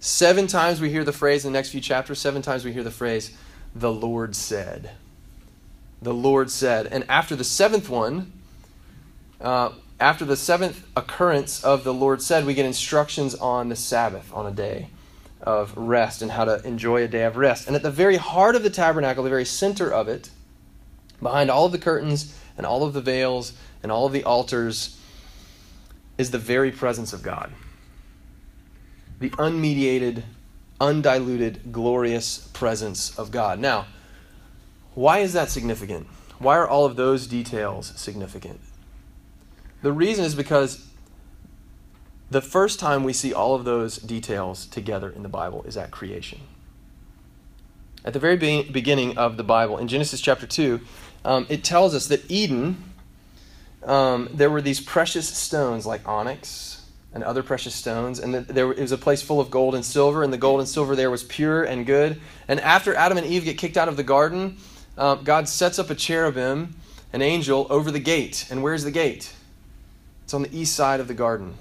Seven 0.00 0.46
times 0.46 0.80
we 0.80 0.90
hear 0.90 1.02
the 1.02 1.12
phrase 1.12 1.44
in 1.44 1.52
the 1.52 1.58
next 1.58 1.70
few 1.70 1.80
chapters, 1.80 2.20
seven 2.20 2.40
times 2.40 2.64
we 2.64 2.72
hear 2.72 2.84
the 2.84 2.90
phrase, 2.90 3.36
the 3.74 3.92
Lord 3.92 4.36
said. 4.36 4.92
The 6.00 6.14
Lord 6.14 6.50
said. 6.50 6.86
And 6.86 7.04
after 7.08 7.34
the 7.34 7.44
seventh 7.44 7.88
one, 7.88 8.32
uh, 9.40 9.70
after 9.98 10.24
the 10.24 10.36
seventh 10.36 10.86
occurrence 10.96 11.64
of 11.64 11.82
the 11.82 11.92
Lord 11.92 12.22
said, 12.22 12.46
we 12.46 12.54
get 12.54 12.64
instructions 12.64 13.34
on 13.34 13.68
the 13.68 13.76
Sabbath, 13.76 14.32
on 14.32 14.46
a 14.46 14.52
day 14.52 14.90
of 15.42 15.76
rest 15.76 16.22
and 16.22 16.30
how 16.32 16.44
to 16.44 16.64
enjoy 16.64 17.02
a 17.02 17.08
day 17.08 17.24
of 17.24 17.36
rest. 17.36 17.66
And 17.66 17.74
at 17.74 17.82
the 17.82 17.90
very 17.90 18.16
heart 18.16 18.54
of 18.54 18.62
the 18.62 18.70
tabernacle, 18.70 19.24
the 19.24 19.30
very 19.30 19.44
center 19.44 19.92
of 19.92 20.08
it, 20.08 20.30
behind 21.20 21.50
all 21.50 21.66
of 21.66 21.72
the 21.72 21.78
curtains 21.78 22.36
and 22.56 22.64
all 22.64 22.84
of 22.84 22.92
the 22.92 23.00
veils 23.00 23.52
and 23.82 23.90
all 23.90 24.06
of 24.06 24.12
the 24.12 24.22
altars, 24.22 24.96
is 26.16 26.30
the 26.30 26.38
very 26.38 26.70
presence 26.70 27.12
of 27.12 27.22
God 27.22 27.52
the 29.18 29.30
unmediated, 29.30 30.22
undiluted, 30.80 31.72
glorious 31.72 32.48
presence 32.52 33.18
of 33.18 33.30
God. 33.30 33.58
Now, 33.58 33.86
why 34.94 35.18
is 35.18 35.32
that 35.32 35.50
significant? 35.50 36.06
Why 36.38 36.56
are 36.56 36.68
all 36.68 36.84
of 36.84 36.96
those 36.96 37.26
details 37.26 37.92
significant? 37.96 38.60
The 39.82 39.92
reason 39.92 40.24
is 40.24 40.34
because 40.34 40.86
the 42.30 42.40
first 42.40 42.78
time 42.78 43.04
we 43.04 43.12
see 43.12 43.32
all 43.32 43.54
of 43.54 43.64
those 43.64 43.96
details 43.96 44.66
together 44.66 45.08
in 45.10 45.22
the 45.22 45.28
Bible 45.28 45.62
is 45.64 45.76
at 45.76 45.90
creation. 45.90 46.40
At 48.04 48.12
the 48.12 48.18
very 48.18 48.36
be- 48.36 48.62
beginning 48.64 49.18
of 49.18 49.36
the 49.36 49.44
Bible, 49.44 49.78
in 49.78 49.88
Genesis 49.88 50.20
chapter 50.20 50.46
2, 50.46 50.80
um, 51.24 51.46
it 51.48 51.64
tells 51.64 51.94
us 51.94 52.06
that 52.08 52.28
Eden, 52.30 52.82
um, 53.84 54.28
there 54.32 54.50
were 54.50 54.62
these 54.62 54.80
precious 54.80 55.28
stones 55.28 55.86
like 55.86 56.06
onyx, 56.06 56.77
and 57.14 57.24
other 57.24 57.42
precious 57.42 57.74
stones. 57.74 58.18
And 58.18 58.34
there 58.34 58.68
was 58.68 58.92
a 58.92 58.98
place 58.98 59.22
full 59.22 59.40
of 59.40 59.50
gold 59.50 59.74
and 59.74 59.84
silver, 59.84 60.22
and 60.22 60.32
the 60.32 60.38
gold 60.38 60.60
and 60.60 60.68
silver 60.68 60.94
there 60.94 61.10
was 61.10 61.22
pure 61.24 61.64
and 61.64 61.86
good. 61.86 62.20
And 62.46 62.60
after 62.60 62.94
Adam 62.94 63.18
and 63.18 63.26
Eve 63.26 63.44
get 63.44 63.58
kicked 63.58 63.76
out 63.76 63.88
of 63.88 63.96
the 63.96 64.02
garden, 64.02 64.58
uh, 64.96 65.16
God 65.16 65.48
sets 65.48 65.78
up 65.78 65.90
a 65.90 65.94
cherubim, 65.94 66.74
an 67.12 67.22
angel, 67.22 67.66
over 67.70 67.90
the 67.90 68.00
gate. 68.00 68.46
And 68.50 68.62
where's 68.62 68.84
the 68.84 68.90
gate? 68.90 69.32
It's 70.24 70.34
on 70.34 70.42
the 70.42 70.56
east 70.56 70.74
side 70.74 71.00
of 71.00 71.08
the 71.08 71.14
garden. 71.14 71.54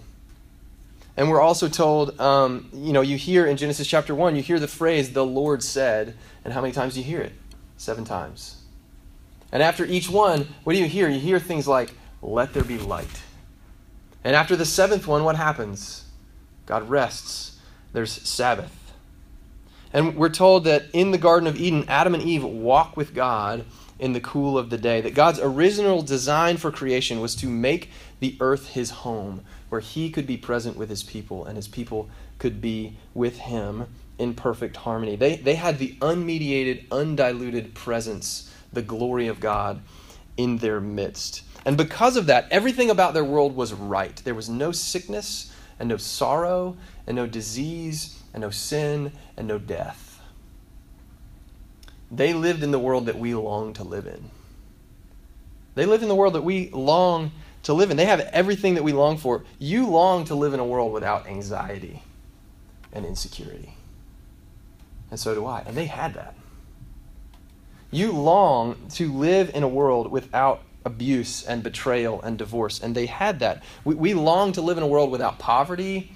And 1.15 1.29
we're 1.29 1.41
also 1.41 1.67
told, 1.67 2.19
um, 2.19 2.69
you 2.73 2.93
know, 2.93 3.01
you 3.01 3.17
hear 3.17 3.47
in 3.47 3.57
Genesis 3.57 3.87
chapter 3.87 4.13
1, 4.13 4.35
you 4.35 4.43
hear 4.43 4.59
the 4.59 4.67
phrase, 4.67 5.13
the 5.13 5.25
Lord 5.25 5.63
said. 5.63 6.15
And 6.43 6.53
how 6.53 6.61
many 6.61 6.73
times 6.73 6.93
do 6.93 6.99
you 6.99 7.05
hear 7.05 7.21
it? 7.21 7.33
Seven 7.77 8.05
times. 8.05 8.61
And 9.51 9.63
after 9.63 9.85
each 9.85 10.09
one, 10.09 10.47
what 10.63 10.73
do 10.73 10.79
you 10.79 10.85
hear? 10.85 11.09
You 11.09 11.19
hear 11.19 11.39
things 11.39 11.67
like, 11.67 11.91
let 12.21 12.53
there 12.53 12.63
be 12.63 12.77
light. 12.77 13.07
And 14.24 14.36
after 14.36 14.55
the 14.55 14.65
seventh 14.65 15.07
one, 15.07 15.24
what 15.24 15.36
happens? 15.36 16.05
God 16.65 16.89
rests. 16.89 17.57
There's 17.93 18.12
Sabbath. 18.12 18.93
And 19.93 20.15
we're 20.15 20.29
told 20.29 20.65
that 20.65 20.86
in 20.93 21.12
the 21.12 21.17
Garden 21.17 21.47
of 21.47 21.55
Eden, 21.55 21.86
Adam 21.88 22.13
and 22.13 22.24
Eve 22.24 22.43
walk 22.43 22.97
with 22.97 23.13
God 23.13 23.65
in 24.00 24.13
the 24.13 24.19
cool 24.19 24.57
of 24.57 24.69
the 24.69 24.77
day. 24.77 25.01
That 25.01 25.15
God's 25.15 25.39
original 25.39 26.01
design 26.01 26.57
for 26.57 26.71
creation 26.71 27.21
was 27.21 27.36
to 27.36 27.47
make 27.47 27.89
the 28.19 28.36
earth 28.39 28.69
his 28.69 28.89
home, 28.89 29.43
where 29.69 29.81
he 29.81 30.09
could 30.09 30.27
be 30.27 30.38
present 30.38 30.77
with 30.77 30.89
his 30.89 31.03
people 31.03 31.45
and 31.45 31.55
his 31.55 31.67
people 31.67 32.09
could 32.38 32.62
be 32.62 32.97
with 33.13 33.39
him 33.39 33.88
in 34.19 34.33
perfect 34.33 34.77
harmony. 34.77 35.15
They, 35.15 35.38
they 35.38 35.55
had 35.55 35.79
the 35.79 35.95
unmediated, 36.01 36.86
undiluted 36.91 37.74
presence, 37.74 38.53
the 38.74 38.81
glory 38.81 39.27
of 39.27 39.39
God 39.39 39.81
in 40.38 40.60
their 40.60 40.79
midst. 40.79 41.41
And 41.65 41.75
because 41.75 42.15
of 42.15 42.27
that, 42.27 42.48
everything 42.50 42.89
about 42.89 43.13
their 43.13 43.25
world 43.25 43.56
was 43.56 43.74
right. 43.74 44.15
There 44.24 44.36
was 44.36 44.48
no 44.48 44.72
sickness, 44.72 45.53
and 45.79 45.89
no 45.89 45.98
sorrow, 45.98 46.77
and 47.06 47.15
no 47.15 47.27
disease, 47.27 48.22
and 48.34 48.41
no 48.41 48.50
sin, 48.50 49.12
and 49.36 49.48
no 49.48 49.58
death. 49.58 50.22
They 52.10 52.34
lived 52.34 52.63
in 52.63 52.72
the 52.72 52.79
world 52.79 53.08
that 53.08 53.20
we 53.20 53.36
long 53.36 53.74
to 53.74 53.84
live 53.84 54.08
in. 54.08 54.32
They 55.75 55.86
lived 55.86 56.03
in 56.03 56.10
the 56.10 56.15
world 56.15 56.34
that 56.36 56.44
we 56.44 56.70
long 56.70 57.32
to 57.63 57.74
live 57.74 57.91
in. 57.91 57.98
They 57.98 58.06
have 58.06 58.22
everything 58.22 58.75
that 58.75 58.84
we 58.84 58.94
long 58.94 59.17
for. 59.17 59.44
You 59.60 59.88
long 59.88 60.24
to 60.25 60.36
live 60.36 60.53
in 60.53 60.60
a 60.60 60.65
world 60.65 60.94
without 60.94 61.27
anxiety, 61.27 62.01
and 62.94 63.06
insecurity. 63.06 63.74
And 65.12 65.20
so 65.20 65.36
do 65.36 65.46
I. 65.46 65.63
And 65.67 65.75
they 65.75 65.86
had 65.86 66.13
that. 66.13 66.37
You 67.91 68.12
long 68.12 68.75
to 68.96 69.12
live 69.12 69.51
in 69.53 69.63
a 69.63 69.67
world 69.67 70.12
without 70.12 70.62
abuse 70.86 71.44
and 71.44 71.63
betrayal 71.63 72.22
and 72.22 72.38
divorce, 72.38 72.82
and 72.82 72.96
they 72.96 73.06
had 73.06 73.39
that. 73.39 73.63
We, 73.84 73.96
we 73.96 74.13
long 74.13 74.51
to 74.53 74.62
live 74.62 74.77
in 74.77 74.84
a 74.84 74.88
world 74.88 75.12
without 75.12 75.39
poverty 75.39 76.12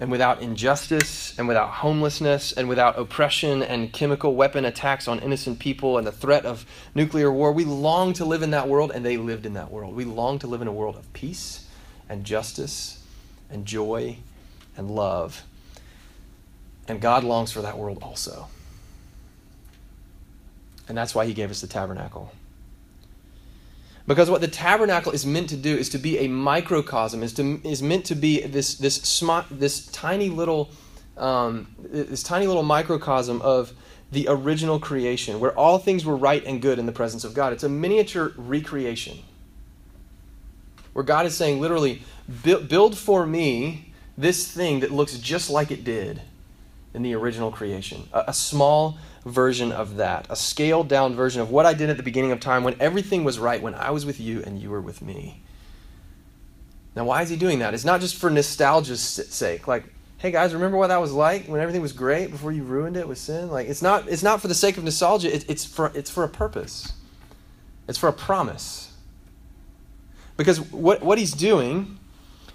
and 0.00 0.10
without 0.10 0.42
injustice 0.42 1.38
and 1.38 1.46
without 1.46 1.68
homelessness 1.68 2.52
and 2.52 2.68
without 2.68 2.98
oppression 2.98 3.62
and 3.62 3.92
chemical 3.92 4.34
weapon 4.34 4.64
attacks 4.64 5.06
on 5.06 5.20
innocent 5.20 5.58
people 5.58 5.96
and 5.96 6.06
the 6.06 6.12
threat 6.12 6.44
of 6.44 6.66
nuclear 6.94 7.30
war. 7.30 7.52
We 7.52 7.64
long 7.64 8.12
to 8.14 8.24
live 8.24 8.42
in 8.42 8.50
that 8.50 8.68
world, 8.68 8.90
and 8.92 9.04
they 9.04 9.16
lived 9.16 9.46
in 9.46 9.54
that 9.54 9.70
world. 9.70 9.94
We 9.94 10.04
long 10.04 10.38
to 10.40 10.46
live 10.46 10.60
in 10.60 10.68
a 10.68 10.72
world 10.72 10.96
of 10.96 11.10
peace 11.12 11.68
and 12.08 12.24
justice 12.24 13.02
and 13.48 13.64
joy 13.64 14.16
and 14.76 14.90
love. 14.90 15.42
And 16.88 17.00
God 17.00 17.22
longs 17.22 17.52
for 17.52 17.62
that 17.62 17.78
world 17.78 17.98
also. 18.02 18.48
And 20.88 20.96
that's 20.96 21.14
why 21.14 21.26
he 21.26 21.34
gave 21.34 21.50
us 21.50 21.60
the 21.60 21.66
tabernacle. 21.66 22.32
Because 24.06 24.28
what 24.28 24.40
the 24.40 24.48
tabernacle 24.48 25.12
is 25.12 25.24
meant 25.24 25.48
to 25.50 25.56
do 25.56 25.76
is 25.76 25.88
to 25.90 25.98
be 25.98 26.18
a 26.18 26.28
microcosm, 26.28 27.22
is, 27.22 27.32
to, 27.34 27.60
is 27.64 27.82
meant 27.82 28.04
to 28.06 28.16
be 28.16 28.42
this, 28.42 28.74
this, 28.74 28.96
sm- 28.96 29.46
this 29.50 29.86
tiny 29.86 30.28
little 30.28 30.70
um, 31.16 31.74
this 31.78 32.22
tiny 32.22 32.46
little 32.46 32.62
microcosm 32.62 33.42
of 33.42 33.72
the 34.10 34.26
original 34.28 34.78
creation, 34.78 35.40
where 35.40 35.56
all 35.58 35.78
things 35.78 36.04
were 36.04 36.16
right 36.16 36.44
and 36.44 36.60
good 36.60 36.78
in 36.78 36.86
the 36.86 36.92
presence 36.92 37.24
of 37.24 37.34
God. 37.34 37.52
It's 37.52 37.64
a 37.64 37.68
miniature 37.68 38.32
recreation. 38.36 39.18
Where 40.92 41.04
God 41.04 41.24
is 41.24 41.34
saying, 41.34 41.60
literally, 41.60 42.02
build 42.42 42.98
for 42.98 43.26
me 43.26 43.92
this 44.18 44.50
thing 44.50 44.80
that 44.80 44.90
looks 44.90 45.16
just 45.18 45.48
like 45.48 45.70
it 45.70 45.84
did 45.84 46.20
in 46.92 47.02
the 47.02 47.14
original 47.14 47.50
creation. 47.50 48.08
A, 48.12 48.24
a 48.28 48.34
small 48.34 48.98
version 49.24 49.70
of 49.70 49.96
that, 49.96 50.26
a 50.30 50.36
scaled 50.36 50.88
down 50.88 51.14
version 51.14 51.40
of 51.40 51.50
what 51.50 51.66
I 51.66 51.74
did 51.74 51.90
at 51.90 51.96
the 51.96 52.02
beginning 52.02 52.32
of 52.32 52.40
time 52.40 52.64
when 52.64 52.76
everything 52.80 53.24
was 53.24 53.38
right, 53.38 53.62
when 53.62 53.74
I 53.74 53.90
was 53.90 54.04
with 54.04 54.20
you 54.20 54.42
and 54.42 54.58
you 54.58 54.70
were 54.70 54.80
with 54.80 55.00
me. 55.00 55.42
Now, 56.96 57.04
why 57.04 57.22
is 57.22 57.28
he 57.28 57.36
doing 57.36 57.60
that? 57.60 57.72
It's 57.72 57.84
not 57.84 58.00
just 58.00 58.16
for 58.16 58.28
nostalgia's 58.28 59.00
sake. 59.00 59.66
Like, 59.66 59.84
hey 60.18 60.30
guys, 60.30 60.52
remember 60.52 60.76
what 60.76 60.88
that 60.88 61.00
was 61.00 61.12
like 61.12 61.46
when 61.46 61.60
everything 61.60 61.82
was 61.82 61.92
great 61.92 62.30
before 62.30 62.52
you 62.52 62.64
ruined 62.64 62.96
it 62.96 63.08
with 63.08 63.18
sin? 63.18 63.50
Like, 63.50 63.68
it's 63.68 63.80
not. 63.80 64.08
It's 64.08 64.22
not 64.22 64.40
for 64.40 64.48
the 64.48 64.54
sake 64.54 64.76
of 64.76 64.84
nostalgia. 64.84 65.34
It, 65.34 65.48
it's 65.48 65.64
for. 65.64 65.90
It's 65.94 66.10
for 66.10 66.24
a 66.24 66.28
purpose. 66.28 66.92
It's 67.88 67.98
for 67.98 68.08
a 68.08 68.12
promise. 68.12 68.92
Because 70.36 70.60
what 70.60 71.02
what 71.02 71.18
he's 71.18 71.32
doing 71.32 71.98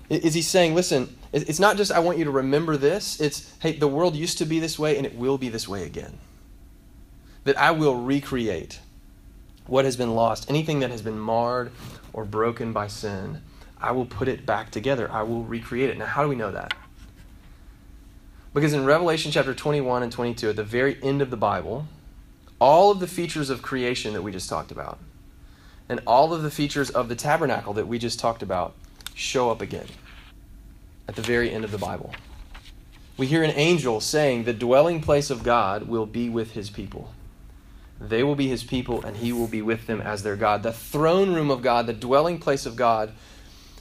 is 0.10 0.34
he's 0.34 0.48
saying, 0.48 0.76
listen, 0.76 1.16
it's 1.34 1.60
not 1.60 1.78
just 1.78 1.92
I 1.92 2.00
want 2.00 2.18
you 2.18 2.26
to 2.26 2.32
remember 2.32 2.78
this. 2.78 3.20
It's 3.20 3.54
hey, 3.60 3.74
the 3.74 3.88
world 3.88 4.16
used 4.16 4.38
to 4.38 4.46
be 4.46 4.60
this 4.60 4.78
way 4.78 4.98
and 4.98 5.06
it 5.06 5.16
will 5.16 5.38
be 5.38 5.50
this 5.50 5.68
way 5.68 5.84
again 5.84 6.18
that 7.48 7.58
I 7.58 7.72
will 7.72 7.96
recreate 7.96 8.82
what 9.68 9.86
has 9.86 9.96
been 9.96 10.14
lost, 10.14 10.50
anything 10.50 10.82
that 10.82 10.92
has 10.92 11.02
been 11.02 11.18
marred 11.18 11.72
or 12.12 12.26
broken 12.26 12.74
by 12.74 12.88
sin. 12.88 13.42
I 13.80 13.94
will 13.94 14.06
put 14.06 14.28
it 14.28 14.46
back 14.46 14.70
together. 14.70 15.10
I 15.10 15.24
will 15.24 15.46
recreate 15.46 15.90
it. 15.90 15.98
Now, 15.98 16.08
how 16.08 16.24
do 16.24 16.28
we 16.28 16.36
know 16.36 16.52
that? 16.52 16.74
Because 18.54 18.74
in 18.74 18.84
Revelation 18.84 19.32
chapter 19.32 19.54
21 19.54 20.04
and 20.04 20.12
22, 20.12 20.50
at 20.50 20.56
the 20.58 20.64
very 20.66 21.02
end 21.02 21.22
of 21.22 21.30
the 21.30 21.38
Bible, 21.38 21.88
all 22.60 22.92
of 22.92 23.00
the 23.00 23.08
features 23.08 23.50
of 23.50 23.62
creation 23.62 24.12
that 24.12 24.24
we 24.24 24.34
just 24.34 24.50
talked 24.50 24.72
about, 24.72 25.00
and 25.88 26.02
all 26.06 26.34
of 26.34 26.44
the 26.44 26.52
features 26.52 26.90
of 26.90 27.08
the 27.08 27.16
tabernacle 27.16 27.72
that 27.72 27.88
we 27.88 27.98
just 27.98 28.20
talked 28.20 28.44
about, 28.44 28.74
show 29.14 29.50
up 29.50 29.62
again 29.62 29.88
at 31.08 31.16
the 31.16 31.22
very 31.22 31.50
end 31.50 31.64
of 31.64 31.72
the 31.72 31.78
Bible. 31.78 32.12
We 33.16 33.26
hear 33.26 33.42
an 33.42 33.52
angel 33.52 34.02
saying, 34.02 34.44
The 34.44 34.54
dwelling 34.54 35.02
place 35.02 35.30
of 35.30 35.44
God 35.44 35.88
will 35.88 36.06
be 36.06 36.30
with 36.30 36.52
his 36.52 36.70
people. 36.70 37.14
They 38.00 38.24
will 38.24 38.36
be 38.36 38.48
his 38.48 38.64
people, 38.64 39.04
and 39.04 39.18
he 39.18 39.34
will 39.34 39.48
be 39.48 39.62
with 39.62 39.88
them 39.88 40.02
as 40.02 40.24
their 40.24 40.36
God. 40.36 40.64
The 40.64 40.74
throne 40.74 41.34
room 41.34 41.50
of 41.50 41.62
God, 41.62 41.88
the 41.88 41.94
dwelling 41.94 42.40
place 42.40 42.66
of 42.66 42.76
God, 42.76 43.12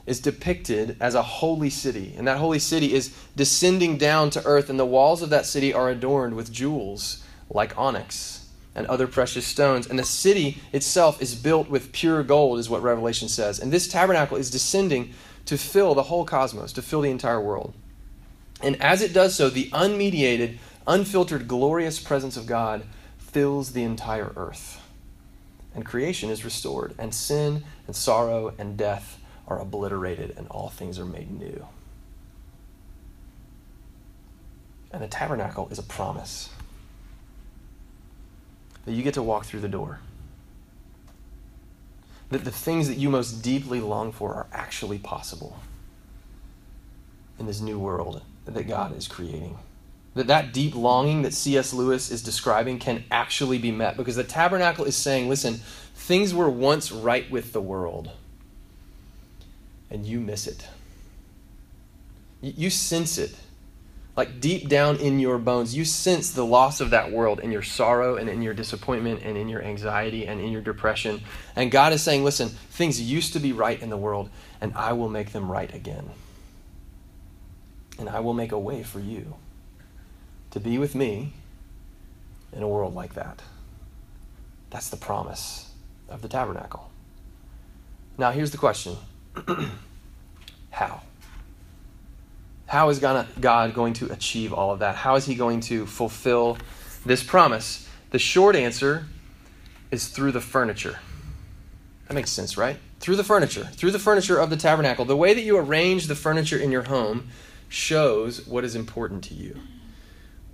is 0.06 0.20
depicted 0.20 0.96
as 1.00 1.14
a 1.14 1.22
holy 1.22 1.68
city. 1.68 2.14
And 2.16 2.26
that 2.26 2.38
holy 2.38 2.58
city 2.58 2.94
is 2.94 3.14
descending 3.34 3.98
down 3.98 4.30
to 4.30 4.44
earth, 4.46 4.70
and 4.70 4.78
the 4.78 4.86
walls 4.86 5.20
of 5.20 5.30
that 5.30 5.46
city 5.46 5.74
are 5.74 5.90
adorned 5.90 6.34
with 6.34 6.52
jewels 6.52 7.24
like 7.50 7.76
onyx 7.76 8.48
and 8.74 8.86
other 8.86 9.06
precious 9.06 9.46
stones. 9.46 9.86
And 9.86 9.98
the 9.98 10.04
city 10.04 10.62
itself 10.72 11.20
is 11.20 11.34
built 11.34 11.68
with 11.68 11.92
pure 11.92 12.22
gold, 12.22 12.58
is 12.58 12.70
what 12.70 12.82
Revelation 12.82 13.28
says. 13.28 13.58
And 13.58 13.72
this 13.72 13.88
tabernacle 13.88 14.36
is 14.36 14.50
descending 14.50 15.12
to 15.46 15.58
fill 15.58 15.94
the 15.94 16.04
whole 16.04 16.24
cosmos, 16.24 16.72
to 16.74 16.82
fill 16.82 17.00
the 17.02 17.10
entire 17.10 17.40
world. 17.40 17.74
And 18.62 18.80
as 18.80 19.02
it 19.02 19.12
does 19.12 19.34
so, 19.34 19.50
the 19.50 19.70
unmediated, 19.70 20.58
unfiltered, 20.86 21.48
glorious 21.48 21.98
presence 21.98 22.36
of 22.36 22.46
God 22.46 22.84
fills 23.36 23.72
the 23.72 23.82
entire 23.82 24.32
earth. 24.34 24.80
And 25.74 25.84
creation 25.84 26.30
is 26.30 26.42
restored, 26.42 26.94
and 26.98 27.12
sin 27.12 27.64
and 27.86 27.94
sorrow 27.94 28.54
and 28.56 28.78
death 28.78 29.20
are 29.46 29.60
obliterated, 29.60 30.32
and 30.38 30.48
all 30.48 30.70
things 30.70 30.98
are 30.98 31.04
made 31.04 31.30
new. 31.30 31.66
And 34.90 35.02
the 35.02 35.06
tabernacle 35.06 35.68
is 35.70 35.78
a 35.78 35.82
promise 35.82 36.48
that 38.86 38.92
you 38.92 39.02
get 39.02 39.12
to 39.12 39.22
walk 39.22 39.44
through 39.44 39.60
the 39.60 39.68
door. 39.68 40.00
That 42.30 42.46
the 42.46 42.50
things 42.50 42.88
that 42.88 42.96
you 42.96 43.10
most 43.10 43.42
deeply 43.42 43.82
long 43.82 44.12
for 44.12 44.32
are 44.32 44.46
actually 44.50 44.98
possible 44.98 45.58
in 47.38 47.44
this 47.44 47.60
new 47.60 47.78
world 47.78 48.22
that 48.46 48.66
God 48.66 48.96
is 48.96 49.06
creating 49.06 49.58
that 50.16 50.28
that 50.28 50.50
deep 50.50 50.74
longing 50.74 51.22
that 51.22 51.34
C.S. 51.34 51.74
Lewis 51.74 52.10
is 52.10 52.22
describing 52.22 52.78
can 52.78 53.04
actually 53.10 53.58
be 53.58 53.70
met 53.70 53.98
because 53.98 54.16
the 54.16 54.24
tabernacle 54.24 54.86
is 54.86 54.96
saying, 54.96 55.28
listen, 55.28 55.60
things 55.94 56.32
were 56.32 56.48
once 56.48 56.90
right 56.90 57.30
with 57.30 57.52
the 57.52 57.60
world, 57.60 58.10
and 59.90 60.06
you 60.06 60.18
miss 60.18 60.46
it. 60.46 60.66
You 62.40 62.70
sense 62.70 63.18
it. 63.18 63.36
Like 64.16 64.40
deep 64.40 64.70
down 64.70 64.96
in 64.96 65.18
your 65.18 65.36
bones, 65.36 65.76
you 65.76 65.84
sense 65.84 66.30
the 66.30 66.46
loss 66.46 66.80
of 66.80 66.88
that 66.90 67.12
world 67.12 67.38
in 67.40 67.52
your 67.52 67.62
sorrow 67.62 68.16
and 68.16 68.30
in 68.30 68.40
your 68.40 68.54
disappointment 68.54 69.20
and 69.22 69.36
in 69.36 69.50
your 69.50 69.62
anxiety 69.62 70.26
and 70.26 70.40
in 70.40 70.50
your 70.50 70.62
depression. 70.62 71.20
And 71.54 71.70
God 71.70 71.92
is 71.92 72.02
saying, 72.02 72.24
listen, 72.24 72.48
things 72.48 72.98
used 72.98 73.34
to 73.34 73.38
be 73.38 73.52
right 73.52 73.78
in 73.78 73.90
the 73.90 73.98
world, 73.98 74.30
and 74.62 74.72
I 74.74 74.94
will 74.94 75.10
make 75.10 75.32
them 75.32 75.52
right 75.52 75.72
again. 75.74 76.08
And 77.98 78.08
I 78.08 78.20
will 78.20 78.32
make 78.32 78.52
a 78.52 78.58
way 78.58 78.82
for 78.82 79.00
you 79.00 79.34
to 80.56 80.60
be 80.60 80.78
with 80.78 80.94
me 80.94 81.34
in 82.50 82.62
a 82.62 82.68
world 82.68 82.94
like 82.94 83.12
that. 83.12 83.42
That's 84.70 84.88
the 84.88 84.96
promise 84.96 85.70
of 86.08 86.22
the 86.22 86.28
tabernacle. 86.28 86.90
Now, 88.16 88.30
here's 88.30 88.52
the 88.52 88.56
question 88.56 88.96
How? 90.70 91.02
How 92.68 92.88
is 92.88 92.98
God 92.98 93.74
going 93.74 93.92
to 93.94 94.10
achieve 94.10 94.54
all 94.54 94.70
of 94.72 94.78
that? 94.78 94.94
How 94.94 95.16
is 95.16 95.26
He 95.26 95.34
going 95.34 95.60
to 95.60 95.84
fulfill 95.84 96.56
this 97.04 97.22
promise? 97.22 97.86
The 98.08 98.18
short 98.18 98.56
answer 98.56 99.04
is 99.90 100.08
through 100.08 100.32
the 100.32 100.40
furniture. 100.40 101.00
That 102.08 102.14
makes 102.14 102.30
sense, 102.30 102.56
right? 102.56 102.78
Through 103.00 103.16
the 103.16 103.24
furniture, 103.24 103.64
through 103.64 103.90
the 103.90 103.98
furniture 103.98 104.38
of 104.38 104.48
the 104.48 104.56
tabernacle. 104.56 105.04
The 105.04 105.18
way 105.18 105.34
that 105.34 105.42
you 105.42 105.58
arrange 105.58 106.06
the 106.06 106.14
furniture 106.14 106.56
in 106.56 106.72
your 106.72 106.84
home 106.84 107.28
shows 107.68 108.46
what 108.46 108.64
is 108.64 108.74
important 108.74 109.22
to 109.24 109.34
you 109.34 109.60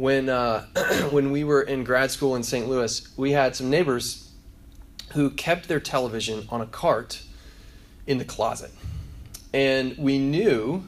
when 0.03 0.29
uh, 0.29 0.65
when 1.13 1.31
we 1.31 1.45
were 1.45 1.63
in 1.63 1.85
grad 1.85 2.11
school 2.11 2.35
in 2.35 2.43
St. 2.43 2.69
Louis, 2.69 3.09
we 3.17 3.31
had 3.31 3.55
some 3.55 3.71
neighbors 3.71 4.33
who 5.13 5.31
kept 5.31 5.69
their 5.69 5.79
television 5.79 6.45
on 6.49 6.61
a 6.61 6.67
cart 6.67 7.23
in 8.05 8.19
the 8.19 8.25
closet, 8.25 8.73
and 9.55 9.97
we 9.97 10.19
knew 10.19 10.83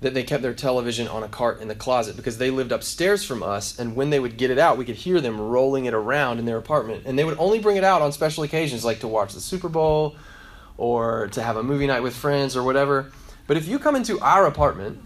that 0.00 0.14
they 0.14 0.22
kept 0.22 0.42
their 0.42 0.54
television 0.54 1.06
on 1.06 1.22
a 1.22 1.28
cart 1.28 1.60
in 1.60 1.68
the 1.68 1.74
closet 1.74 2.16
because 2.16 2.38
they 2.38 2.50
lived 2.50 2.72
upstairs 2.72 3.24
from 3.24 3.42
us 3.42 3.78
and 3.78 3.94
when 3.94 4.08
they 4.10 4.20
would 4.20 4.36
get 4.36 4.50
it 4.50 4.58
out 4.58 4.76
we 4.76 4.84
could 4.84 4.94
hear 4.94 5.22
them 5.22 5.40
rolling 5.40 5.86
it 5.86 5.94
around 5.94 6.38
in 6.38 6.44
their 6.44 6.58
apartment 6.58 7.02
and 7.06 7.18
they 7.18 7.24
would 7.24 7.38
only 7.38 7.58
bring 7.58 7.78
it 7.78 7.84
out 7.84 8.02
on 8.02 8.12
special 8.12 8.44
occasions 8.44 8.84
like 8.84 9.00
to 9.00 9.08
watch 9.08 9.32
the 9.32 9.40
super 9.40 9.70
bowl 9.70 10.14
or 10.76 11.28
to 11.28 11.42
have 11.42 11.56
a 11.56 11.62
movie 11.62 11.86
night 11.86 12.02
with 12.02 12.14
friends 12.14 12.54
or 12.54 12.62
whatever 12.62 13.10
but 13.46 13.56
if 13.56 13.66
you 13.66 13.78
come 13.78 13.96
into 13.96 14.20
our 14.20 14.46
apartment 14.46 15.00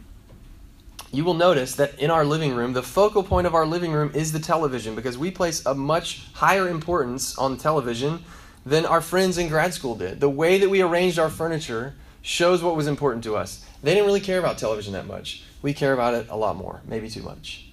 you 1.12 1.24
will 1.24 1.34
notice 1.34 1.74
that 1.74 1.98
in 1.98 2.10
our 2.10 2.24
living 2.24 2.54
room, 2.54 2.72
the 2.72 2.82
focal 2.82 3.22
point 3.22 3.46
of 3.46 3.54
our 3.54 3.66
living 3.66 3.92
room 3.92 4.12
is 4.14 4.32
the 4.32 4.38
television 4.38 4.94
because 4.94 5.18
we 5.18 5.30
place 5.30 5.64
a 5.66 5.74
much 5.74 6.28
higher 6.34 6.68
importance 6.68 7.36
on 7.36 7.56
television 7.56 8.22
than 8.64 8.86
our 8.86 9.00
friends 9.00 9.36
in 9.38 9.48
grad 9.48 9.74
school 9.74 9.96
did. 9.96 10.20
The 10.20 10.30
way 10.30 10.58
that 10.58 10.68
we 10.68 10.82
arranged 10.82 11.18
our 11.18 11.30
furniture 11.30 11.94
shows 12.22 12.62
what 12.62 12.76
was 12.76 12.86
important 12.86 13.24
to 13.24 13.36
us. 13.36 13.64
They 13.82 13.94
didn't 13.94 14.06
really 14.06 14.20
care 14.20 14.38
about 14.38 14.58
television 14.58 14.92
that 14.92 15.06
much. 15.06 15.42
We 15.62 15.74
care 15.74 15.92
about 15.92 16.14
it 16.14 16.28
a 16.28 16.36
lot 16.36 16.56
more, 16.56 16.80
maybe 16.86 17.08
too 17.08 17.22
much. 17.22 17.66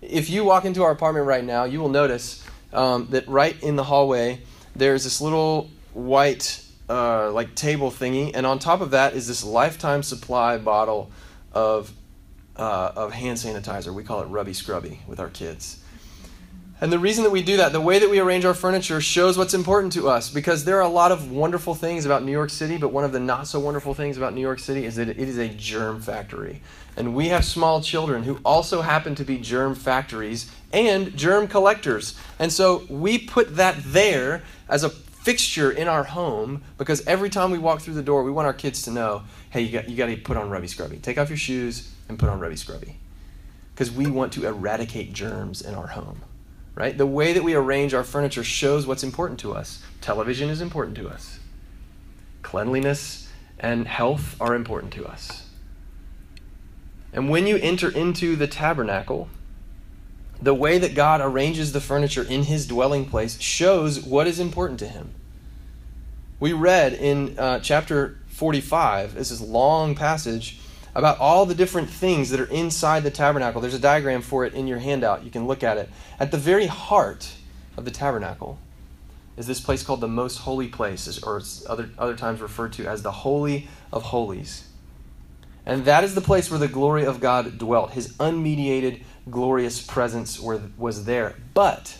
If 0.00 0.30
you 0.30 0.44
walk 0.44 0.64
into 0.64 0.82
our 0.82 0.92
apartment 0.92 1.26
right 1.26 1.44
now, 1.44 1.64
you 1.64 1.80
will 1.80 1.88
notice 1.88 2.44
um, 2.72 3.08
that 3.10 3.26
right 3.26 3.60
in 3.62 3.76
the 3.76 3.84
hallway, 3.84 4.40
there's 4.76 5.04
this 5.04 5.20
little 5.20 5.70
white 5.92 6.62
uh, 6.88 7.32
like 7.32 7.54
table 7.54 7.90
thingy, 7.90 8.30
and 8.34 8.46
on 8.46 8.58
top 8.58 8.80
of 8.80 8.92
that 8.92 9.14
is 9.14 9.26
this 9.26 9.42
lifetime 9.42 10.02
supply 10.02 10.58
bottle 10.58 11.10
of 11.52 11.90
uh, 12.58 12.92
of 12.96 13.12
hand 13.12 13.38
sanitizer. 13.38 13.94
We 13.94 14.04
call 14.04 14.22
it 14.22 14.26
Rubby 14.26 14.52
Scrubby 14.52 15.00
with 15.06 15.20
our 15.20 15.30
kids. 15.30 15.82
And 16.78 16.92
the 16.92 16.98
reason 16.98 17.24
that 17.24 17.30
we 17.30 17.42
do 17.42 17.56
that, 17.56 17.72
the 17.72 17.80
way 17.80 17.98
that 17.98 18.10
we 18.10 18.18
arrange 18.18 18.44
our 18.44 18.52
furniture 18.52 19.00
shows 19.00 19.38
what's 19.38 19.54
important 19.54 19.94
to 19.94 20.10
us 20.10 20.28
because 20.28 20.66
there 20.66 20.76
are 20.76 20.82
a 20.82 20.88
lot 20.88 21.10
of 21.10 21.30
wonderful 21.30 21.74
things 21.74 22.04
about 22.04 22.22
New 22.22 22.32
York 22.32 22.50
City, 22.50 22.76
but 22.76 22.92
one 22.92 23.02
of 23.02 23.12
the 23.12 23.20
not 23.20 23.46
so 23.46 23.58
wonderful 23.58 23.94
things 23.94 24.18
about 24.18 24.34
New 24.34 24.42
York 24.42 24.58
City 24.58 24.84
is 24.84 24.96
that 24.96 25.08
it 25.08 25.18
is 25.18 25.38
a 25.38 25.48
germ 25.48 26.02
factory. 26.02 26.60
And 26.98 27.14
we 27.14 27.28
have 27.28 27.46
small 27.46 27.80
children 27.80 28.24
who 28.24 28.40
also 28.44 28.82
happen 28.82 29.14
to 29.14 29.24
be 29.24 29.38
germ 29.38 29.74
factories 29.74 30.52
and 30.70 31.16
germ 31.16 31.48
collectors. 31.48 32.18
And 32.38 32.52
so 32.52 32.84
we 32.90 33.16
put 33.16 33.56
that 33.56 33.76
there 33.78 34.42
as 34.68 34.84
a 34.84 34.90
fixture 34.90 35.70
in 35.70 35.88
our 35.88 36.04
home 36.04 36.62
because 36.76 37.06
every 37.06 37.30
time 37.30 37.50
we 37.50 37.58
walk 37.58 37.80
through 37.80 37.94
the 37.94 38.02
door, 38.02 38.22
we 38.22 38.30
want 38.30 38.46
our 38.46 38.52
kids 38.52 38.82
to 38.82 38.90
know 38.90 39.22
hey, 39.48 39.62
you 39.62 39.72
got, 39.72 39.88
you 39.88 39.96
got 39.96 40.06
to 40.06 40.16
put 40.16 40.36
on 40.36 40.50
Rubby 40.50 40.68
Scrubby. 40.68 40.98
Take 40.98 41.16
off 41.16 41.30
your 41.30 41.38
shoes 41.38 41.90
and 42.08 42.18
put 42.18 42.28
on 42.28 42.40
Rubby 42.40 42.56
Scrubby. 42.56 42.96
Because 43.74 43.90
we 43.90 44.06
want 44.06 44.32
to 44.34 44.46
eradicate 44.46 45.12
germs 45.12 45.60
in 45.60 45.74
our 45.74 45.88
home 45.88 46.22
right? 46.76 46.96
The 46.96 47.06
way 47.06 47.32
that 47.32 47.42
we 47.42 47.54
arrange 47.54 47.94
our 47.94 48.04
furniture 48.04 48.44
shows 48.44 48.86
what's 48.86 49.02
important 49.02 49.40
to 49.40 49.52
us. 49.54 49.82
Television 50.00 50.50
is 50.50 50.60
important 50.60 50.96
to 50.98 51.08
us. 51.08 51.40
Cleanliness 52.42 53.28
and 53.58 53.88
health 53.88 54.36
are 54.40 54.54
important 54.54 54.92
to 54.92 55.06
us. 55.06 55.48
And 57.12 57.30
when 57.30 57.46
you 57.46 57.56
enter 57.56 57.88
into 57.88 58.36
the 58.36 58.46
tabernacle, 58.46 59.28
the 60.40 60.54
way 60.54 60.76
that 60.76 60.94
God 60.94 61.22
arranges 61.22 61.72
the 61.72 61.80
furniture 61.80 62.22
in 62.22 62.42
his 62.42 62.66
dwelling 62.66 63.06
place 63.06 63.40
shows 63.40 64.00
what 64.00 64.26
is 64.26 64.38
important 64.38 64.78
to 64.80 64.88
him. 64.88 65.12
We 66.38 66.52
read 66.52 66.92
in 66.92 67.38
uh, 67.38 67.60
chapter 67.60 68.18
45, 68.26 69.14
this 69.14 69.30
is 69.30 69.40
long 69.40 69.94
passage, 69.94 70.60
about 70.96 71.20
all 71.20 71.44
the 71.44 71.54
different 71.54 71.90
things 71.90 72.30
that 72.30 72.40
are 72.40 72.50
inside 72.50 73.02
the 73.02 73.10
tabernacle. 73.10 73.60
There's 73.60 73.74
a 73.74 73.78
diagram 73.78 74.22
for 74.22 74.46
it 74.46 74.54
in 74.54 74.66
your 74.66 74.78
handout. 74.78 75.24
You 75.24 75.30
can 75.30 75.46
look 75.46 75.62
at 75.62 75.76
it. 75.76 75.90
At 76.18 76.30
the 76.30 76.38
very 76.38 76.66
heart 76.66 77.34
of 77.76 77.84
the 77.84 77.90
tabernacle 77.90 78.58
is 79.36 79.46
this 79.46 79.60
place 79.60 79.82
called 79.82 80.00
the 80.00 80.08
most 80.08 80.38
holy 80.38 80.68
place, 80.68 81.22
or 81.22 81.42
other, 81.68 81.90
other 81.98 82.16
times 82.16 82.40
referred 82.40 82.72
to 82.72 82.86
as 82.86 83.02
the 83.02 83.12
Holy 83.12 83.68
of 83.92 84.04
Holies. 84.04 84.68
And 85.66 85.84
that 85.84 86.02
is 86.02 86.14
the 86.14 86.22
place 86.22 86.50
where 86.50 86.58
the 86.58 86.66
glory 86.66 87.04
of 87.04 87.20
God 87.20 87.58
dwelt. 87.58 87.90
His 87.90 88.14
unmediated, 88.14 89.02
glorious 89.28 89.82
presence 89.82 90.40
were, 90.40 90.62
was 90.78 91.04
there. 91.04 91.34
But 91.52 91.98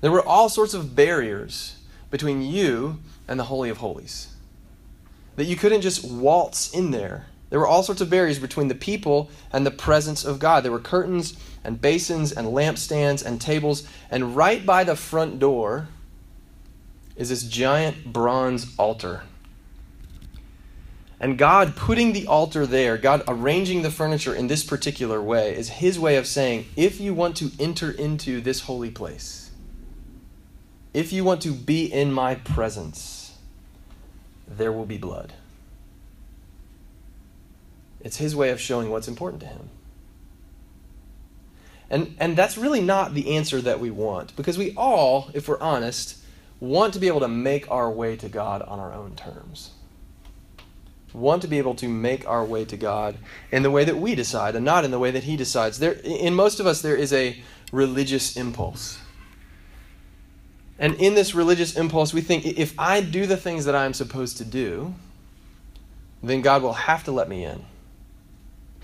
there 0.00 0.12
were 0.12 0.24
all 0.24 0.48
sorts 0.48 0.74
of 0.74 0.94
barriers 0.94 1.80
between 2.12 2.40
you 2.40 3.00
and 3.26 3.40
the 3.40 3.44
Holy 3.44 3.68
of 3.68 3.78
Holies. 3.78 4.32
That 5.34 5.46
you 5.46 5.56
couldn't 5.56 5.80
just 5.80 6.08
waltz 6.08 6.72
in 6.72 6.92
there 6.92 7.26
there 7.48 7.60
were 7.60 7.66
all 7.66 7.82
sorts 7.82 8.00
of 8.00 8.10
barriers 8.10 8.38
between 8.38 8.68
the 8.68 8.74
people 8.74 9.30
and 9.52 9.64
the 9.64 9.70
presence 9.70 10.24
of 10.24 10.38
God. 10.38 10.64
There 10.64 10.72
were 10.72 10.80
curtains 10.80 11.36
and 11.62 11.80
basins 11.80 12.32
and 12.32 12.48
lampstands 12.48 13.24
and 13.24 13.40
tables. 13.40 13.86
And 14.10 14.34
right 14.36 14.64
by 14.66 14.84
the 14.84 14.96
front 14.96 15.38
door 15.38 15.88
is 17.14 17.28
this 17.28 17.44
giant 17.44 18.12
bronze 18.12 18.74
altar. 18.78 19.22
And 21.18 21.38
God 21.38 21.76
putting 21.76 22.12
the 22.12 22.26
altar 22.26 22.66
there, 22.66 22.98
God 22.98 23.22
arranging 23.26 23.82
the 23.82 23.90
furniture 23.90 24.34
in 24.34 24.48
this 24.48 24.62
particular 24.62 25.22
way, 25.22 25.56
is 25.56 25.70
His 25.70 25.98
way 25.98 26.16
of 26.16 26.26
saying, 26.26 26.66
if 26.76 27.00
you 27.00 27.14
want 27.14 27.36
to 27.36 27.50
enter 27.58 27.90
into 27.90 28.40
this 28.40 28.62
holy 28.62 28.90
place, 28.90 29.50
if 30.92 31.12
you 31.12 31.24
want 31.24 31.40
to 31.42 31.52
be 31.52 31.90
in 31.90 32.12
my 32.12 32.34
presence, 32.34 33.38
there 34.46 34.72
will 34.72 34.84
be 34.84 34.98
blood. 34.98 35.32
It's 38.06 38.18
his 38.18 38.36
way 38.36 38.50
of 38.50 38.60
showing 38.60 38.88
what's 38.88 39.08
important 39.08 39.42
to 39.42 39.48
him. 39.48 39.68
And, 41.90 42.14
and 42.20 42.36
that's 42.36 42.56
really 42.56 42.80
not 42.80 43.14
the 43.14 43.36
answer 43.36 43.60
that 43.60 43.80
we 43.80 43.90
want, 43.90 44.36
because 44.36 44.56
we 44.56 44.72
all, 44.76 45.28
if 45.34 45.48
we're 45.48 45.58
honest, 45.58 46.16
want 46.60 46.94
to 46.94 47.00
be 47.00 47.08
able 47.08 47.18
to 47.18 47.28
make 47.28 47.68
our 47.68 47.90
way 47.90 48.14
to 48.14 48.28
God 48.28 48.62
on 48.62 48.78
our 48.78 48.92
own 48.92 49.16
terms. 49.16 49.72
Want 51.12 51.42
to 51.42 51.48
be 51.48 51.58
able 51.58 51.74
to 51.74 51.88
make 51.88 52.24
our 52.28 52.44
way 52.44 52.64
to 52.66 52.76
God 52.76 53.16
in 53.50 53.64
the 53.64 53.72
way 53.72 53.82
that 53.82 53.96
we 53.96 54.14
decide 54.14 54.54
and 54.54 54.64
not 54.64 54.84
in 54.84 54.92
the 54.92 55.00
way 55.00 55.10
that 55.10 55.24
He 55.24 55.36
decides. 55.36 55.80
There, 55.80 55.98
in 56.04 56.32
most 56.32 56.60
of 56.60 56.66
us, 56.66 56.82
there 56.82 56.94
is 56.94 57.12
a 57.12 57.36
religious 57.72 58.36
impulse. 58.36 58.98
And 60.78 60.94
in 60.94 61.14
this 61.14 61.34
religious 61.34 61.76
impulse, 61.76 62.14
we 62.14 62.20
think 62.20 62.46
if 62.46 62.78
I 62.78 63.00
do 63.00 63.26
the 63.26 63.36
things 63.36 63.64
that 63.64 63.74
I'm 63.74 63.94
supposed 63.94 64.36
to 64.36 64.44
do, 64.44 64.94
then 66.22 66.40
God 66.40 66.62
will 66.62 66.74
have 66.74 67.02
to 67.04 67.10
let 67.10 67.28
me 67.28 67.44
in. 67.44 67.64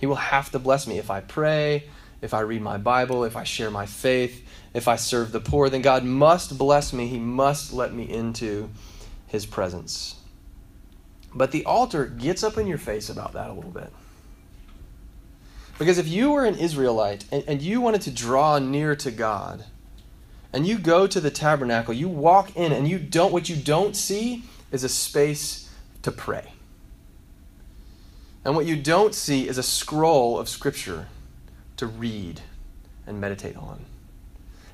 He 0.02 0.06
will 0.06 0.16
have 0.16 0.50
to 0.50 0.58
bless 0.58 0.88
me. 0.88 0.98
If 0.98 1.12
I 1.12 1.20
pray, 1.20 1.84
if 2.22 2.34
I 2.34 2.40
read 2.40 2.60
my 2.60 2.76
Bible, 2.76 3.22
if 3.22 3.36
I 3.36 3.44
share 3.44 3.70
my 3.70 3.86
faith, 3.86 4.44
if 4.74 4.88
I 4.88 4.96
serve 4.96 5.30
the 5.30 5.38
poor, 5.38 5.68
then 5.68 5.80
God 5.80 6.02
must 6.02 6.58
bless 6.58 6.92
me. 6.92 7.06
He 7.06 7.20
must 7.20 7.72
let 7.72 7.94
me 7.94 8.10
into 8.10 8.68
His 9.28 9.46
presence. 9.46 10.16
But 11.32 11.52
the 11.52 11.64
altar 11.64 12.06
gets 12.06 12.42
up 12.42 12.58
in 12.58 12.66
your 12.66 12.78
face 12.78 13.10
about 13.10 13.34
that 13.34 13.48
a 13.48 13.52
little 13.52 13.70
bit. 13.70 13.92
Because 15.78 15.98
if 15.98 16.08
you 16.08 16.32
were 16.32 16.46
an 16.46 16.56
Israelite 16.56 17.24
and, 17.30 17.44
and 17.46 17.62
you 17.62 17.80
wanted 17.80 18.02
to 18.02 18.10
draw 18.10 18.58
near 18.58 18.96
to 18.96 19.12
God, 19.12 19.66
and 20.52 20.66
you 20.66 20.78
go 20.78 21.06
to 21.06 21.20
the 21.20 21.30
tabernacle, 21.30 21.94
you 21.94 22.08
walk 22.08 22.56
in, 22.56 22.72
and 22.72 22.88
you 22.88 22.98
don't, 22.98 23.32
what 23.32 23.48
you 23.48 23.54
don't 23.54 23.94
see 23.94 24.42
is 24.72 24.82
a 24.82 24.88
space 24.88 25.70
to 26.02 26.10
pray. 26.10 26.51
And 28.44 28.56
what 28.56 28.66
you 28.66 28.76
don't 28.76 29.14
see 29.14 29.48
is 29.48 29.58
a 29.58 29.62
scroll 29.62 30.38
of 30.38 30.48
Scripture 30.48 31.06
to 31.76 31.86
read 31.86 32.40
and 33.06 33.20
meditate 33.20 33.56
on. 33.56 33.84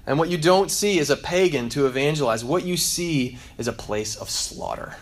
And 0.06 0.18
what 0.18 0.30
you 0.30 0.38
don't 0.38 0.70
see 0.70 0.98
is 0.98 1.10
a 1.10 1.16
pagan 1.16 1.68
to 1.70 1.86
evangelize. 1.86 2.42
What 2.42 2.64
you 2.64 2.78
see 2.78 3.38
is 3.58 3.68
a 3.68 3.72
place 3.72 4.16
of 4.16 4.30
slaughter. 4.30 4.96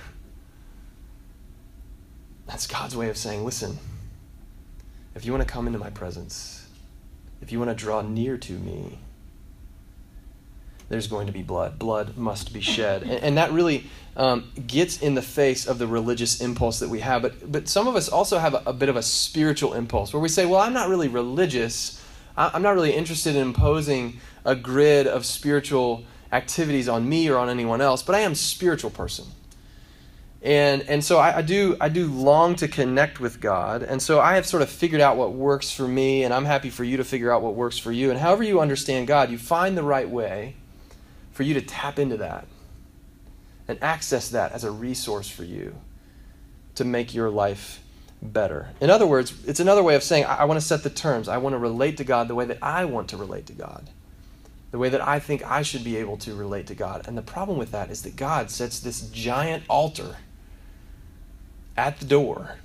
That's 2.47 2.67
God's 2.67 2.97
way 2.97 3.09
of 3.09 3.17
saying, 3.17 3.45
listen, 3.45 3.79
if 5.15 5.25
you 5.25 5.33
want 5.33 5.47
to 5.47 5.53
come 5.53 5.67
into 5.69 5.79
my 5.79 5.91
presence, 5.91 6.69
if 7.41 7.53
you 7.53 7.59
want 7.59 7.71
to 7.71 7.75
draw 7.75 8.03
near 8.03 8.37
to 8.37 8.53
me, 8.53 8.99
there's 10.89 11.07
going 11.07 11.27
to 11.27 11.33
be 11.33 11.43
blood. 11.43 11.79
Blood 11.79 12.17
must 12.17 12.53
be 12.53 12.61
shed. 12.61 13.03
And, 13.03 13.13
and 13.13 13.39
that 13.39 13.53
really 13.53 13.87
um, 14.17 14.51
gets 14.67 15.03
in 15.03 15.15
the 15.15 15.23
face 15.23 15.67
of 15.67 15.79
the 15.79 15.87
religious 15.87 16.41
impulse 16.41 16.79
that 16.79 16.89
we 16.89 17.01
have. 17.01 17.23
But, 17.23 17.51
but 17.51 17.69
some 17.69 17.89
of 17.89 17.97
us 17.97 18.09
also 18.09 18.39
have 18.39 18.55
a, 18.55 18.63
a 18.67 18.73
bit 18.73 18.89
of 18.89 18.97
a 18.97 19.03
spiritual 19.03 19.75
impulse 19.75 20.13
where 20.13 20.23
we 20.23 20.29
say, 20.29 20.47
well, 20.47 20.61
I'm 20.61 20.73
not 20.73 20.89
really 20.89 21.09
religious. 21.09 22.03
I, 22.37 22.51
I'm 22.55 22.63
not 22.63 22.75
really 22.75 22.93
interested 22.93 23.35
in 23.35 23.43
imposing 23.43 24.21
a 24.45 24.55
grid 24.55 25.07
of 25.07 25.27
spiritual 25.27 26.05
activities 26.33 26.89
on 26.89 27.09
me 27.09 27.29
or 27.29 27.37
on 27.37 27.49
anyone 27.49 27.81
else, 27.81 28.03
but 28.03 28.15
I 28.15 28.21
am 28.21 28.33
a 28.33 28.37
spiritual 28.37 28.91
person. 28.91 29.27
And, 30.43 30.83
and 30.83 31.05
so 31.05 31.19
I, 31.19 31.39
I, 31.39 31.43
do 31.43 31.77
I 31.81 31.89
do 31.89 32.07
long 32.07 32.55
to 32.57 32.69
connect 32.69 33.19
with 33.19 33.41
God, 33.41 33.83
and 33.83 34.01
so 34.01 34.21
I 34.21 34.35
have 34.37 34.47
sort 34.47 34.63
of 34.63 34.69
figured 34.69 35.01
out 35.01 35.17
what 35.17 35.33
works 35.33 35.73
for 35.73 35.89
me, 35.89 36.23
and 36.23 36.33
I'm 36.33 36.45
happy 36.45 36.71
for 36.71 36.85
you 36.85 36.99
to 36.99 37.05
figure 37.05 37.33
out 37.33 37.43
what 37.43 37.55
works 37.57 37.79
for 37.79 37.91
you. 37.91 38.11
And 38.11 38.21
however 38.21 38.45
you 38.45 38.61
understand 38.61 39.09
God, 39.09 39.31
you 39.31 39.39
find 39.39 39.77
the 39.77 39.83
right 39.83 40.09
way 40.09 40.55
for 41.37 41.43
you 41.43 41.53
to 41.53 41.61
tap 41.61 41.99
into 41.99 42.17
that 42.17 42.47
and 43.69 43.79
access 43.83 44.31
that 44.31 44.53
as 44.53 44.65
a 44.65 44.71
resource 44.71 45.29
for 45.29 45.45
you 45.45 45.77
to 46.77 46.83
make 46.83 47.15
your 47.15 47.29
life 47.29 47.83
better. 48.23 48.71
In 48.81 48.89
other 48.89 49.07
words, 49.07 49.35
it's 49.47 49.61
another 49.61 49.83
way 49.83 49.95
of 49.97 50.03
saying, 50.03 50.25
I, 50.25 50.37
I 50.37 50.45
want 50.45 50.59
to 50.59 50.67
set 50.67 50.83
the 50.83 50.89
terms. 50.89 51.29
I 51.29 51.37
want 51.37 51.53
to 51.53 51.59
relate 51.59 51.99
to 51.99 52.05
God 52.05 52.29
the 52.29 52.35
way 52.35 52.47
that 52.47 52.57
I 52.63 52.87
want 52.87 53.11
to 53.11 53.19
relate 53.19 53.45
to 53.49 53.53
God, 53.53 53.91
the 54.71 54.79
way 54.79 54.89
that 54.89 55.07
I 55.07 55.19
think 55.19 55.45
I 55.45 55.61
should 55.61 55.85
be 55.85 55.99
able 55.99 56.17
to 56.19 56.35
relate 56.35 56.69
to 56.69 56.75
God. 56.75 57.07
And 57.07 57.19
the 57.19 57.23
problem 57.23 57.59
with 57.59 57.71
that 57.73 57.91
is 57.91 58.01
that 58.03 58.17
God 58.17 58.51
sets 58.51 58.81
this 58.81 59.03
giant 59.11 59.65
altar 59.69 60.17
at 61.77 62.01
the 62.01 62.07
door 62.07 62.57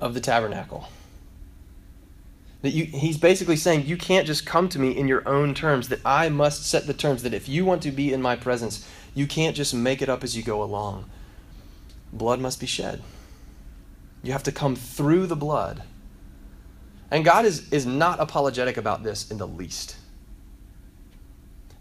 of 0.00 0.14
the 0.14 0.20
tabernacle. 0.20 0.88
That 2.64 2.72
you, 2.72 2.86
he's 2.86 3.18
basically 3.18 3.56
saying, 3.56 3.84
You 3.84 3.98
can't 3.98 4.26
just 4.26 4.46
come 4.46 4.70
to 4.70 4.78
me 4.78 4.96
in 4.96 5.06
your 5.06 5.28
own 5.28 5.52
terms, 5.52 5.90
that 5.90 6.00
I 6.02 6.30
must 6.30 6.64
set 6.64 6.86
the 6.86 6.94
terms, 6.94 7.22
that 7.22 7.34
if 7.34 7.46
you 7.46 7.66
want 7.66 7.82
to 7.82 7.90
be 7.90 8.10
in 8.10 8.22
my 8.22 8.36
presence, 8.36 8.88
you 9.14 9.26
can't 9.26 9.54
just 9.54 9.74
make 9.74 10.00
it 10.00 10.08
up 10.08 10.24
as 10.24 10.34
you 10.34 10.42
go 10.42 10.62
along. 10.62 11.10
Blood 12.10 12.40
must 12.40 12.60
be 12.60 12.66
shed. 12.66 13.02
You 14.22 14.32
have 14.32 14.44
to 14.44 14.50
come 14.50 14.76
through 14.76 15.26
the 15.26 15.36
blood. 15.36 15.82
And 17.10 17.22
God 17.22 17.44
is, 17.44 17.70
is 17.70 17.84
not 17.84 18.18
apologetic 18.18 18.78
about 18.78 19.02
this 19.02 19.30
in 19.30 19.36
the 19.36 19.46
least. 19.46 19.96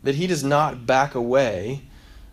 That 0.04 0.16
he 0.16 0.28
does 0.28 0.44
not 0.44 0.86
back 0.86 1.16
away 1.16 1.84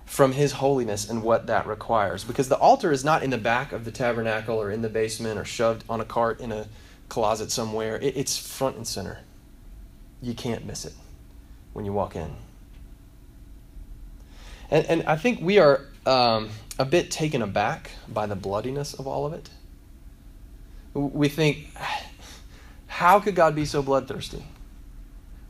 from 0.04 0.32
his 0.32 0.54
holiness 0.54 1.08
and 1.08 1.22
what 1.22 1.46
that 1.46 1.68
requires. 1.68 2.24
Because 2.24 2.48
the 2.48 2.58
altar 2.58 2.90
is 2.90 3.04
not 3.04 3.22
in 3.22 3.30
the 3.30 3.38
back 3.38 3.70
of 3.70 3.84
the 3.84 3.92
tabernacle 3.92 4.60
or 4.60 4.72
in 4.72 4.82
the 4.82 4.88
basement 4.88 5.38
or 5.38 5.44
shoved 5.44 5.84
on 5.88 6.00
a 6.00 6.04
cart 6.04 6.40
in 6.40 6.50
a 6.50 6.66
closet 7.10 7.50
somewhere. 7.50 7.96
It, 7.98 8.16
it's 8.16 8.38
front 8.38 8.76
and 8.76 8.86
center. 8.86 9.18
You 10.22 10.32
can't 10.32 10.64
miss 10.64 10.86
it 10.86 10.94
when 11.74 11.84
you 11.84 11.92
walk 11.92 12.16
in. 12.16 12.30
And, 14.70 14.86
and 14.86 15.02
I 15.02 15.16
think 15.16 15.40
we 15.42 15.58
are 15.58 15.82
um, 16.06 16.48
a 16.78 16.84
bit 16.84 17.10
taken 17.10 17.42
aback 17.42 17.90
by 18.08 18.26
the 18.26 18.36
bloodiness 18.36 18.94
of 18.94 19.06
all 19.06 19.26
of 19.26 19.32
it. 19.34 19.50
We 20.94 21.28
think, 21.28 21.68
How 22.86 23.20
could 23.20 23.34
God 23.34 23.54
be 23.54 23.64
so 23.64 23.82
bloodthirsty? 23.82 24.44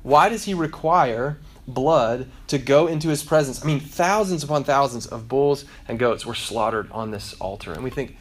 Why 0.03 0.29
does 0.31 0.44
he 0.44 0.55
require 0.55 1.38
blood 1.68 2.27
to 2.46 2.59
go 2.59 2.87
into 2.87 3.09
his 3.09 3.23
presence? 3.23 3.62
I 3.62 3.66
mean, 3.66 3.81
thousands 3.81 4.42
upon 4.42 4.64
thousands 4.64 5.07
of 5.07 5.29
bulls 5.29 5.66
and 5.87 5.99
goats 5.99 6.25
were 6.25 6.35
slaughtered 6.35 6.90
on 6.90 7.11
this 7.11 7.35
altar. 7.35 7.73
And 7.73 7.85
we 7.85 7.90
think, 7.90 8.16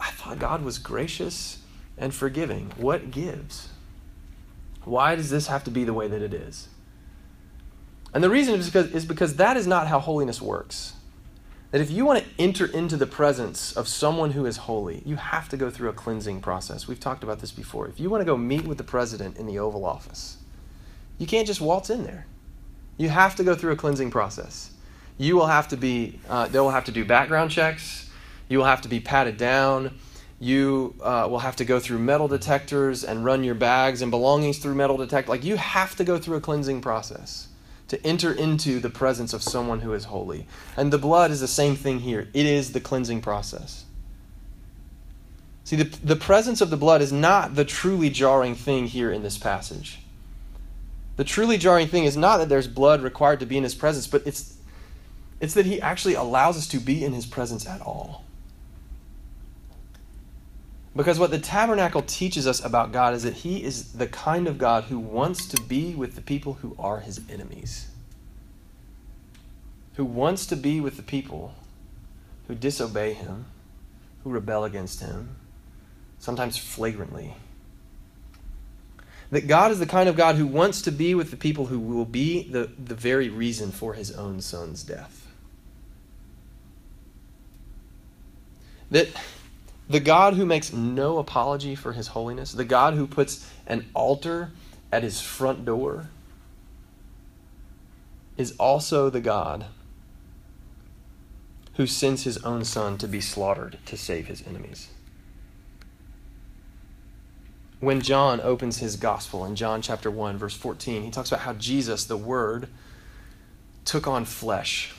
I 0.00 0.10
thought 0.10 0.38
God 0.38 0.62
was 0.62 0.78
gracious 0.78 1.58
and 1.96 2.14
forgiving. 2.14 2.72
What 2.76 3.10
gives? 3.10 3.68
Why 4.84 5.14
does 5.14 5.30
this 5.30 5.46
have 5.46 5.64
to 5.64 5.70
be 5.70 5.84
the 5.84 5.94
way 5.94 6.08
that 6.08 6.22
it 6.22 6.34
is? 6.34 6.68
And 8.12 8.22
the 8.22 8.30
reason 8.30 8.54
is 8.54 8.66
because, 8.66 8.92
is 8.92 9.04
because 9.04 9.36
that 9.36 9.56
is 9.56 9.66
not 9.66 9.88
how 9.88 9.98
holiness 9.98 10.40
works. 10.40 10.94
That 11.72 11.80
if 11.80 11.90
you 11.90 12.04
want 12.04 12.22
to 12.22 12.30
enter 12.38 12.66
into 12.66 12.96
the 12.96 13.06
presence 13.06 13.72
of 13.72 13.88
someone 13.88 14.30
who 14.30 14.46
is 14.46 14.58
holy, 14.58 15.02
you 15.04 15.16
have 15.16 15.48
to 15.48 15.56
go 15.56 15.70
through 15.70 15.88
a 15.88 15.92
cleansing 15.92 16.40
process. 16.40 16.86
We've 16.86 17.00
talked 17.00 17.24
about 17.24 17.40
this 17.40 17.50
before. 17.50 17.88
If 17.88 17.98
you 17.98 18.08
want 18.08 18.20
to 18.20 18.24
go 18.24 18.36
meet 18.36 18.64
with 18.64 18.78
the 18.78 18.84
president 18.84 19.36
in 19.38 19.46
the 19.46 19.58
Oval 19.58 19.84
Office, 19.84 20.36
you 21.18 21.26
can't 21.26 21.48
just 21.48 21.60
waltz 21.60 21.90
in 21.90 22.04
there. 22.04 22.26
You 22.96 23.08
have 23.08 23.34
to 23.36 23.44
go 23.44 23.56
through 23.56 23.72
a 23.72 23.76
cleansing 23.76 24.12
process. 24.12 24.70
You 25.18 25.34
will 25.34 25.46
have 25.46 25.66
to 25.68 25.76
be, 25.76 26.20
uh, 26.28 26.46
they 26.46 26.60
will 26.60 26.70
have 26.70 26.84
to 26.84 26.92
do 26.92 27.04
background 27.04 27.50
checks. 27.50 28.08
You 28.48 28.58
will 28.58 28.66
have 28.66 28.82
to 28.82 28.88
be 28.88 29.00
patted 29.00 29.36
down. 29.36 29.98
You 30.40 30.94
uh, 31.02 31.28
will 31.30 31.38
have 31.38 31.56
to 31.56 31.64
go 31.64 31.80
through 31.80 31.98
metal 32.00 32.28
detectors 32.28 33.04
and 33.04 33.24
run 33.24 33.44
your 33.44 33.54
bags 33.54 34.02
and 34.02 34.10
belongings 34.10 34.58
through 34.58 34.74
metal 34.74 34.96
detector. 34.96 35.30
Like 35.30 35.44
you 35.44 35.56
have 35.56 35.96
to 35.96 36.04
go 36.04 36.18
through 36.18 36.36
a 36.36 36.40
cleansing 36.40 36.80
process 36.80 37.48
to 37.88 38.04
enter 38.04 38.32
into 38.32 38.80
the 38.80 38.90
presence 38.90 39.32
of 39.32 39.42
someone 39.42 39.80
who 39.80 39.92
is 39.92 40.04
holy. 40.04 40.46
And 40.76 40.92
the 40.92 40.98
blood 40.98 41.30
is 41.30 41.40
the 41.40 41.48
same 41.48 41.76
thing 41.76 42.00
here. 42.00 42.28
It 42.34 42.46
is 42.46 42.72
the 42.72 42.80
cleansing 42.80 43.20
process. 43.20 43.84
See, 45.64 45.76
the, 45.76 45.84
the 46.04 46.16
presence 46.16 46.60
of 46.60 46.70
the 46.70 46.76
blood 46.76 47.00
is 47.00 47.12
not 47.12 47.54
the 47.54 47.64
truly 47.64 48.10
jarring 48.10 48.54
thing 48.54 48.86
here 48.86 49.10
in 49.10 49.22
this 49.22 49.38
passage. 49.38 50.00
The 51.16 51.24
truly 51.24 51.56
jarring 51.56 51.88
thing 51.88 52.04
is 52.04 52.16
not 52.16 52.38
that 52.38 52.48
there's 52.48 52.66
blood 52.66 53.02
required 53.02 53.40
to 53.40 53.46
be 53.46 53.56
in 53.56 53.62
his 53.62 53.74
presence, 53.74 54.06
but 54.06 54.26
it's, 54.26 54.56
it's 55.40 55.54
that 55.54 55.64
he 55.64 55.80
actually 55.80 56.14
allows 56.14 56.56
us 56.56 56.66
to 56.68 56.80
be 56.80 57.04
in 57.04 57.12
his 57.12 57.24
presence 57.24 57.66
at 57.66 57.80
all. 57.80 58.23
Because 60.96 61.18
what 61.18 61.30
the 61.30 61.40
tabernacle 61.40 62.02
teaches 62.02 62.46
us 62.46 62.64
about 62.64 62.92
God 62.92 63.14
is 63.14 63.24
that 63.24 63.34
He 63.34 63.64
is 63.64 63.94
the 63.94 64.06
kind 64.06 64.46
of 64.46 64.58
God 64.58 64.84
who 64.84 64.98
wants 64.98 65.46
to 65.48 65.60
be 65.60 65.94
with 65.94 66.14
the 66.14 66.20
people 66.20 66.54
who 66.54 66.76
are 66.78 67.00
His 67.00 67.20
enemies, 67.28 67.88
who 69.94 70.04
wants 70.04 70.46
to 70.46 70.56
be 70.56 70.80
with 70.80 70.96
the 70.96 71.02
people 71.02 71.54
who 72.46 72.54
disobey 72.54 73.12
Him, 73.14 73.46
who 74.22 74.30
rebel 74.30 74.62
against 74.64 75.00
Him, 75.00 75.36
sometimes 76.20 76.56
flagrantly. 76.56 77.34
That 79.30 79.48
God 79.48 79.72
is 79.72 79.80
the 79.80 79.86
kind 79.86 80.08
of 80.08 80.16
God 80.16 80.36
who 80.36 80.46
wants 80.46 80.80
to 80.82 80.92
be 80.92 81.12
with 81.16 81.32
the 81.32 81.36
people 81.36 81.66
who 81.66 81.80
will 81.80 82.04
be 82.04 82.44
the, 82.44 82.70
the 82.78 82.94
very 82.94 83.28
reason 83.28 83.72
for 83.72 83.94
His 83.94 84.12
own 84.12 84.40
Son's 84.40 84.84
death. 84.84 85.26
That 88.92 89.08
the 89.88 90.00
God 90.00 90.34
who 90.34 90.46
makes 90.46 90.72
no 90.72 91.18
apology 91.18 91.74
for 91.74 91.92
his 91.92 92.08
holiness, 92.08 92.52
the 92.52 92.64
God 92.64 92.94
who 92.94 93.06
puts 93.06 93.50
an 93.66 93.86
altar 93.94 94.50
at 94.90 95.02
his 95.02 95.20
front 95.20 95.64
door, 95.64 96.08
is 98.36 98.54
also 98.58 99.10
the 99.10 99.20
God 99.20 99.66
who 101.74 101.86
sends 101.86 102.24
his 102.24 102.38
own 102.38 102.64
son 102.64 102.98
to 102.98 103.08
be 103.08 103.20
slaughtered 103.20 103.78
to 103.86 103.96
save 103.96 104.26
his 104.28 104.46
enemies. 104.46 104.88
When 107.80 108.00
John 108.00 108.40
opens 108.40 108.78
his 108.78 108.96
gospel 108.96 109.44
in 109.44 109.56
John 109.56 109.82
chapter 109.82 110.10
1, 110.10 110.38
verse 110.38 110.56
14, 110.56 111.02
he 111.02 111.10
talks 111.10 111.30
about 111.30 111.42
how 111.42 111.52
Jesus, 111.52 112.04
the 112.04 112.16
Word, 112.16 112.68
took 113.84 114.06
on 114.06 114.24
flesh 114.24 114.94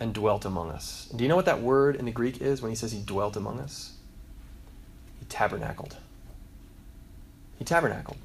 and 0.00 0.12
dwelt 0.12 0.44
among 0.44 0.70
us. 0.70 1.08
Do 1.14 1.22
you 1.22 1.28
know 1.28 1.36
what 1.36 1.44
that 1.46 1.62
word 1.62 1.96
in 1.96 2.04
the 2.04 2.10
Greek 2.10 2.40
is 2.40 2.60
when 2.60 2.70
he 2.70 2.76
says 2.76 2.92
he 2.92 3.00
dwelt 3.00 3.36
among 3.36 3.60
us? 3.60 3.92
He 5.18 5.26
tabernacled. 5.26 5.96
He 7.58 7.64
tabernacled. 7.64 8.18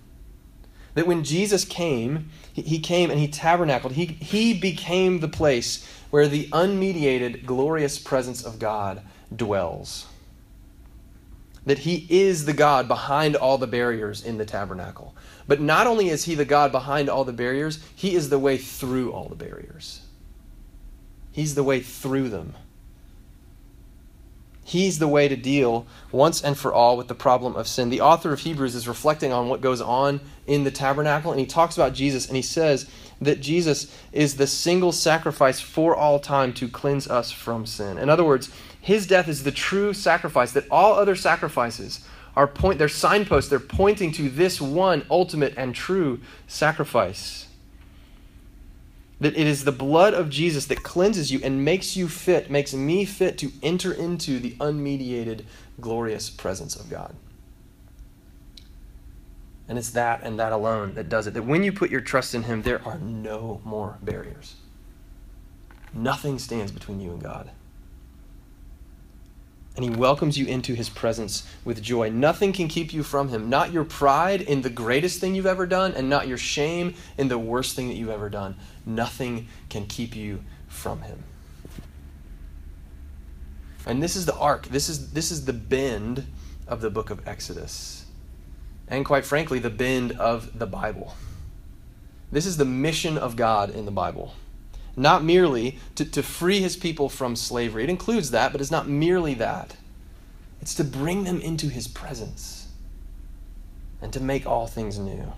That 0.96 1.08
when 1.08 1.24
Jesus 1.24 1.66
came, 1.66 2.30
he 2.52 2.80
came 2.80 3.12
and 3.12 3.20
he 3.20 3.28
tabernacled. 3.28 3.94
He, 3.94 4.06
he 4.06 4.54
became 4.60 5.20
the 5.20 5.28
place 5.28 5.88
where 6.10 6.28
the 6.28 6.48
unmediated, 6.52 7.46
glorious 7.46 8.00
presence 8.00 8.44
of 8.44 8.60
God 8.60 9.02
dwells. 9.34 10.08
That 11.66 11.80
he 11.80 12.08
is 12.10 12.46
the 12.46 12.54
God 12.54 12.88
behind 12.88 13.36
all 13.36 13.60
the 13.60 13.68
barriers 13.68 14.26
in 14.26 14.38
the 14.40 14.46
tabernacle. 14.46 15.16
But 15.48 15.62
not 15.62 15.88
only 15.88 16.10
is 16.10 16.24
he 16.26 16.34
the 16.36 16.46
God 16.46 16.72
behind 16.72 17.10
all 17.10 17.24
the 17.24 17.34
barriers, 17.34 17.80
he 17.96 18.16
is 18.16 18.30
the 18.30 18.40
way 18.40 18.58
through 18.58 19.12
all 19.12 19.30
the 19.30 19.36
barriers. 19.36 20.02
He's 21.32 21.56
the 21.56 21.64
way 21.64 21.80
through 21.80 22.30
them. 22.30 22.56
He's 24.70 25.00
the 25.00 25.08
way 25.08 25.28
to 25.28 25.36
deal 25.36 25.88
once 26.12 26.44
and 26.44 26.56
for 26.56 26.72
all 26.72 26.96
with 26.96 27.08
the 27.08 27.16
problem 27.16 27.56
of 27.56 27.68
sin. 27.68 27.90
The 27.90 28.02
author 28.02 28.32
of 28.32 28.42
Hebrews 28.42 28.76
is 28.76 28.88
reflecting 28.88 29.34
on 29.34 29.50
what 29.50 29.62
goes 29.62 29.82
on 29.82 30.22
in 30.46 30.64
the 30.64 30.70
tabernacle, 30.70 31.32
and 31.32 31.40
he 31.40 31.48
talks 31.48 31.76
about 31.76 31.96
Jesus, 31.96 32.28
and 32.28 32.36
he 32.36 32.44
says 32.44 32.88
that 33.20 33.42
Jesus 33.42 33.92
is 34.12 34.36
the 34.36 34.46
single 34.46 34.92
sacrifice 34.92 35.60
for 35.60 35.96
all 35.96 36.20
time 36.20 36.54
to 36.54 36.68
cleanse 36.68 37.08
us 37.08 37.32
from 37.32 37.66
sin. 37.66 37.98
In 37.98 38.12
other 38.12 38.24
words, 38.24 38.52
his 38.80 39.08
death 39.08 39.28
is 39.28 39.44
the 39.44 39.52
true 39.52 39.92
sacrifice, 39.92 40.52
that 40.52 40.70
all 40.70 40.94
other 40.94 41.16
sacrifices 41.16 42.06
are 42.36 42.46
point 42.46 42.78
they're 42.78 42.88
signposts, 42.88 43.50
they're 43.50 43.60
pointing 43.60 44.12
to 44.12 44.30
this 44.30 44.62
one 44.62 45.04
ultimate 45.10 45.56
and 45.58 45.74
true 45.74 46.20
sacrifice 46.46 47.49
that 49.20 49.38
it 49.38 49.48
is 49.48 49.64
the 49.64 49.72
blood 49.72 50.14
of 50.14 50.30
Jesus 50.30 50.66
that 50.68 50.84
cleanses 50.84 51.32
you 51.32 51.40
and 51.44 51.66
makes 51.66 51.98
you 51.98 52.08
fit, 52.08 52.50
makes 52.50 52.74
me 52.74 53.06
fit 53.06 53.38
to 53.40 53.52
enter 53.62 53.94
into 53.94 54.40
the 54.40 54.52
unmediated, 54.60 55.44
glorious 55.82 56.30
presence 56.30 56.76
of 56.76 56.90
God. 56.90 57.16
And 59.68 59.78
it's 59.78 59.92
that 59.92 60.22
and 60.24 60.40
that 60.40 60.52
alone 60.52 60.96
that 60.96 61.10
does 61.10 61.28
it. 61.28 61.34
That 61.34 61.44
when 61.44 61.64
you 61.64 61.72
put 61.72 61.92
your 61.92 62.02
trust 62.02 62.34
in 62.34 62.44
Him, 62.44 62.64
there 62.64 62.82
are 62.88 62.98
no 62.98 63.62
more 63.64 63.98
barriers. 64.02 64.56
Nothing 65.94 66.40
stands 66.40 66.72
between 66.72 67.00
you 67.00 67.12
and 67.12 67.22
God 67.22 67.52
and 69.80 69.90
he 69.90 69.98
welcomes 69.98 70.38
you 70.38 70.46
into 70.46 70.74
his 70.74 70.90
presence 70.90 71.48
with 71.64 71.82
joy. 71.82 72.10
Nothing 72.10 72.52
can 72.52 72.68
keep 72.68 72.92
you 72.92 73.02
from 73.02 73.30
him. 73.30 73.50
Not 73.50 73.72
your 73.72 73.86
pride 73.86 74.42
in 74.42 74.62
the 74.62 74.70
greatest 74.70 75.22
thing 75.22 75.36
you've 75.36 75.46
ever 75.46 75.66
done, 75.66 75.94
and 75.94 76.10
not 76.10 76.28
your 76.28 76.38
shame 76.38 76.96
in 77.18 77.30
the 77.30 77.40
worst 77.40 77.78
thing 77.78 77.88
that 77.88 77.94
you've 77.94 78.10
ever 78.10 78.30
done. 78.30 78.58
Nothing 78.86 79.48
can 79.70 79.86
keep 79.86 80.18
you 80.18 80.44
from 80.68 81.04
him. 81.04 81.24
And 83.86 84.04
this 84.04 84.18
is 84.18 84.26
the 84.26 84.36
arc. 84.36 84.68
This 84.68 84.90
is, 84.90 85.14
this 85.14 85.32
is 85.32 85.46
the 85.46 85.54
bend 85.54 86.28
of 86.68 86.82
the 86.82 86.90
book 86.90 87.10
of 87.10 87.26
Exodus. 87.26 88.04
And 88.90 89.06
quite 89.06 89.24
frankly, 89.24 89.60
the 89.60 89.70
bend 89.70 90.12
of 90.12 90.60
the 90.60 90.68
Bible. 90.68 91.16
This 92.34 92.46
is 92.46 92.58
the 92.58 92.66
mission 92.66 93.18
of 93.18 93.38
God 93.38 93.70
in 93.70 93.86
the 93.86 93.92
Bible 93.92 94.34
not 94.96 95.24
merely 95.24 95.80
to, 95.96 96.06
to 96.06 96.24
free 96.24 96.60
his 96.60 96.76
people 96.76 97.10
from 97.10 97.36
slavery. 97.36 97.84
It 97.84 97.90
includes 97.90 98.32
that, 98.32 98.52
but 98.52 98.62
it's 98.62 98.72
not 98.72 98.88
merely 98.88 99.34
that. 99.36 99.76
It's 100.62 100.76
to 100.76 100.84
bring 100.84 101.24
them 101.24 101.40
into 101.42 101.70
his 101.70 101.88
presence 101.88 102.68
and 104.02 104.12
to 104.14 104.20
make 104.20 104.46
all 104.46 104.68
things 104.68 104.98
new. 105.00 105.34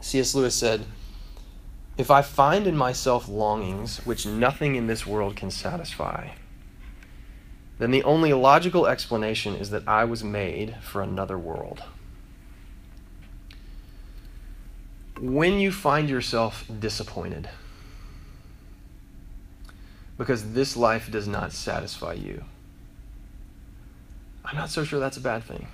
C.S. 0.00 0.34
Lewis 0.34 0.54
said, 0.54 0.84
If 1.98 2.10
I 2.10 2.22
find 2.22 2.66
in 2.66 2.76
myself 2.76 3.28
longings 3.28 3.98
which 4.06 4.26
nothing 4.26 4.76
in 4.76 4.86
this 4.86 5.06
world 5.06 5.36
can 5.36 5.50
satisfy, 5.50 6.30
then 7.78 7.90
the 7.90 8.04
only 8.04 8.32
logical 8.32 8.86
explanation 8.86 9.54
is 9.54 9.70
that 9.70 9.86
I 9.86 10.04
was 10.04 10.24
made 10.24 10.76
for 10.82 11.02
another 11.02 11.36
world. 11.36 11.82
When 15.20 15.58
you 15.58 15.72
find 15.72 16.08
yourself 16.08 16.64
disappointed 16.80 17.48
because 20.18 20.52
this 20.52 20.76
life 20.76 21.10
does 21.10 21.26
not 21.26 21.52
satisfy 21.52 22.14
you, 22.14 22.44
I'm 24.44 24.56
not 24.56 24.70
so 24.70 24.84
sure 24.84 25.00
that's 25.00 25.16
a 25.16 25.20
bad 25.20 25.44
thing. 25.44 25.66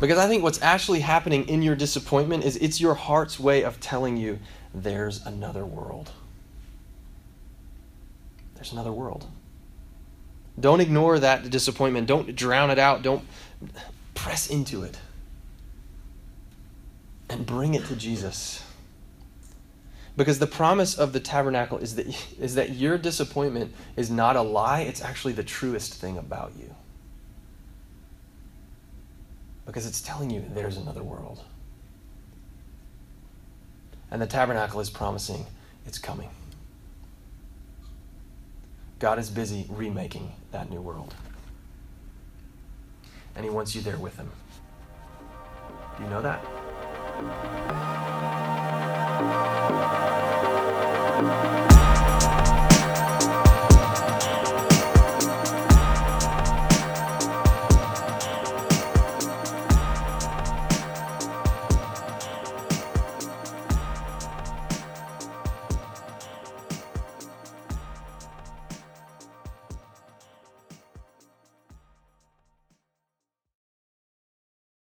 Because 0.00 0.18
I 0.18 0.26
think 0.26 0.42
what's 0.42 0.60
actually 0.62 1.00
happening 1.00 1.48
in 1.48 1.62
your 1.62 1.76
disappointment 1.76 2.44
is 2.44 2.56
it's 2.56 2.80
your 2.80 2.94
heart's 2.94 3.38
way 3.38 3.62
of 3.62 3.78
telling 3.80 4.16
you 4.16 4.38
there's 4.74 5.24
another 5.24 5.64
world. 5.64 6.10
There's 8.54 8.72
another 8.72 8.92
world. 8.92 9.26
Don't 10.58 10.80
ignore 10.80 11.18
that 11.18 11.48
disappointment. 11.50 12.06
Don't 12.06 12.34
drown 12.34 12.70
it 12.70 12.78
out. 12.78 13.02
Don't 13.02 13.24
press 14.14 14.48
into 14.48 14.82
it 14.82 14.98
and 17.32 17.44
bring 17.44 17.74
it 17.74 17.84
to 17.86 17.96
Jesus. 17.96 18.62
Because 20.16 20.38
the 20.38 20.46
promise 20.46 20.96
of 20.96 21.12
the 21.12 21.20
tabernacle 21.20 21.78
is 21.78 21.96
that, 21.96 22.06
is 22.38 22.54
that 22.54 22.70
your 22.70 22.98
disappointment 22.98 23.72
is 23.96 24.10
not 24.10 24.36
a 24.36 24.42
lie, 24.42 24.82
it's 24.82 25.02
actually 25.02 25.32
the 25.32 25.42
truest 25.42 25.94
thing 25.94 26.18
about 26.18 26.52
you. 26.56 26.74
because 29.66 29.86
it's 29.86 30.00
telling 30.00 30.30
you 30.30 30.44
there's 30.54 30.76
another 30.76 31.02
world. 31.02 31.42
And 34.10 34.20
the 34.20 34.26
tabernacle 34.26 34.80
is 34.80 34.90
promising 34.90 35.46
it's 35.86 35.98
coming. 35.98 36.28
God 38.98 39.18
is 39.18 39.30
busy 39.30 39.66
remaking 39.70 40.32
that 40.52 40.70
new 40.70 40.80
world. 40.80 41.14
And 43.34 43.44
He 43.44 43.50
wants 43.50 43.74
you 43.74 43.80
there 43.80 43.96
with 43.96 44.16
Him. 44.16 44.30
Do 45.96 46.04
you 46.04 46.10
know 46.10 46.22
that? 46.22 46.44
thank 47.22 47.34
you 51.56 51.61